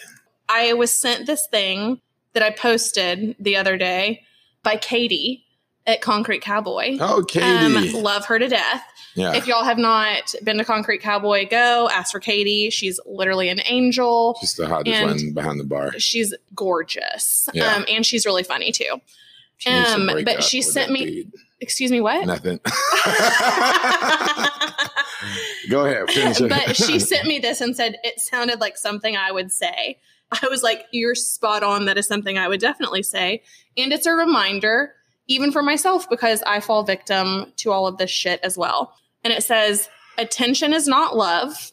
[0.50, 2.00] I was sent this thing
[2.32, 4.24] that I posted the other day
[4.64, 5.46] by Katie
[5.88, 6.98] at Concrete Cowboy.
[7.00, 7.46] Oh, Katie.
[7.46, 8.84] Um, love her to death.
[9.16, 9.34] yeah.
[9.34, 12.70] If y'all have not been to Concrete Cowboy, go ask for Katie.
[12.70, 14.38] She's literally an angel.
[14.40, 15.98] Just the hottest one behind the bar.
[15.98, 17.50] She's gorgeous.
[17.54, 17.74] Yeah.
[17.74, 19.02] Um, and she's really funny too.
[19.58, 21.32] She to um, but she sent me- dude.
[21.60, 22.28] Excuse me, what?
[22.28, 22.60] Nothing.
[25.70, 26.10] Go ahead.
[26.12, 26.50] Finish it.
[26.50, 30.00] but she sent me this and said it sounded like something I would say.
[30.32, 31.86] I was like, you're spot on.
[31.86, 33.44] That is something I would definitely say.
[33.78, 34.94] And it's a reminder,
[35.28, 38.94] even for myself, because I fall victim to all of this shit as well.
[39.24, 41.72] And it says, attention is not love,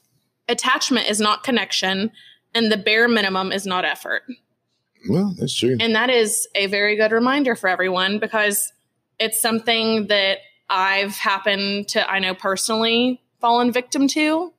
[0.48, 2.10] attachment is not connection,
[2.54, 4.22] and the bare minimum is not effort.
[5.08, 5.76] well, that's true.
[5.80, 8.72] And that is a very good reminder for everyone because
[9.18, 10.38] it's something that
[10.68, 14.52] I've happened to, I know personally, fallen victim to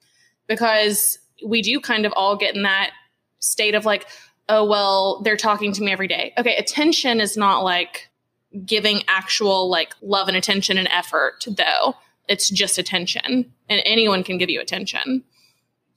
[0.48, 2.92] because we do kind of all get in that
[3.40, 4.08] state of like,
[4.48, 6.34] oh, well, they're talking to me every day.
[6.38, 8.10] Okay, attention is not like
[8.66, 11.96] giving actual like love and attention and effort, though.
[12.28, 15.24] It's just attention, and anyone can give you attention.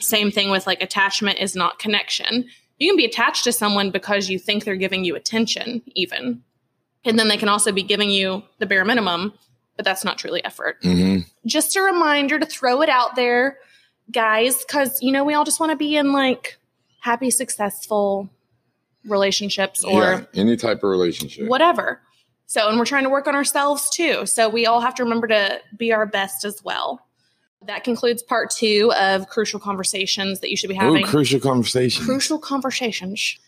[0.00, 2.48] Same thing with like attachment is not connection
[2.78, 6.42] you can be attached to someone because you think they're giving you attention even
[7.04, 9.32] and then they can also be giving you the bare minimum
[9.76, 13.58] but that's not truly effort hmm just a reminder to throw it out there
[14.10, 16.56] guys because you know we all just want to be in like
[17.00, 18.28] happy successful
[19.06, 21.48] relationships or yeah, any type of relationship.
[21.48, 22.00] whatever
[22.48, 25.28] so and we're trying to work on ourselves too so we all have to remember
[25.28, 27.06] to be our best as well
[27.66, 32.04] that concludes part two of crucial conversations that you should be Ooh, having crucial conversations.
[32.06, 33.38] crucial conversations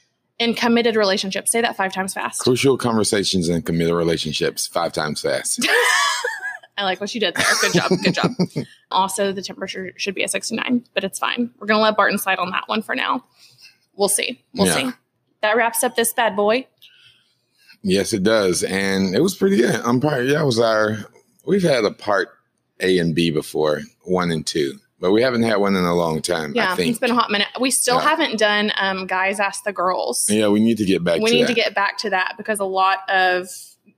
[0.41, 1.53] in committed relationships.
[1.53, 2.41] Say that five times fast.
[2.41, 5.65] Crucial conversations in committed relationships five times fast.
[6.79, 7.45] I like what you did there.
[7.61, 7.91] Good job.
[8.03, 8.31] Good job.
[8.91, 11.51] Also, the temperature should be at 69, but it's fine.
[11.61, 13.23] We're going to let Barton slide on that one for now.
[13.95, 14.43] We'll see.
[14.53, 14.91] We'll Yeah.
[14.91, 14.97] see.
[15.43, 16.67] That wraps up this bad boy.
[17.83, 18.63] Yes, it does.
[18.63, 19.75] And it was pretty good.
[19.77, 20.99] I'm probably, that was our,
[21.45, 22.29] we've had a part
[22.81, 26.23] A and B before, one and two, but we haven't had one in a long
[26.23, 26.53] time.
[26.55, 26.91] Yeah, I think.
[26.91, 27.49] it's been a hot minute.
[27.61, 28.09] We still Yeah.
[28.09, 30.29] haven't done um, Guys Ask the Girls.
[30.31, 31.49] yeah, we need to get back we to need that.
[31.49, 33.49] to get back to that because a lot of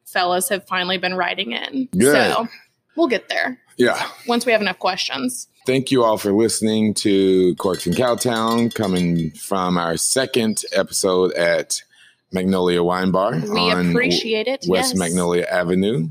[0.05, 1.89] fellas have finally been writing in.
[1.97, 2.15] Good.
[2.15, 2.49] So
[2.97, 4.09] we'll get there yeah.
[4.27, 5.49] once we have enough questions.
[5.65, 11.83] Thank you all for listening to Corks and Cowtown, coming from our second episode at
[12.33, 14.65] Magnolia Wine Bar We on appreciate it.
[14.69, 14.95] West yes.
[14.95, 16.09] Magnolia Avenue.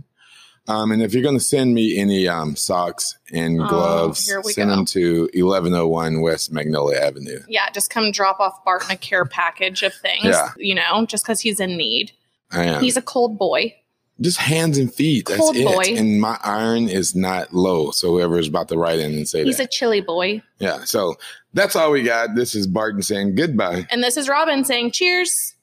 [0.67, 4.53] Um, and if you're going to send me any um, socks and Oh, gloves, we
[4.53, 4.75] send go.
[4.75, 7.39] them to 1101 West Magnolia Avenue.
[7.47, 10.49] yeah, just come drop off Barton a care package of things, Yeah.
[10.57, 12.11] you know, just because he's in need.
[12.51, 12.83] I am.
[12.83, 13.75] He's a cold boy.
[14.19, 15.25] Just hands and feet.
[15.25, 15.65] That's Cold it.
[15.65, 15.95] boy.
[15.97, 17.89] And my iron is not low.
[17.89, 19.63] So whoever is about to write in and say He's that.
[19.63, 20.43] a chilly boy.
[20.59, 20.83] yeah.
[20.83, 21.15] So
[21.55, 22.35] that's all we got.
[22.35, 23.87] This is Barton saying goodbye.
[23.89, 25.55] And this is Robin saying cheers.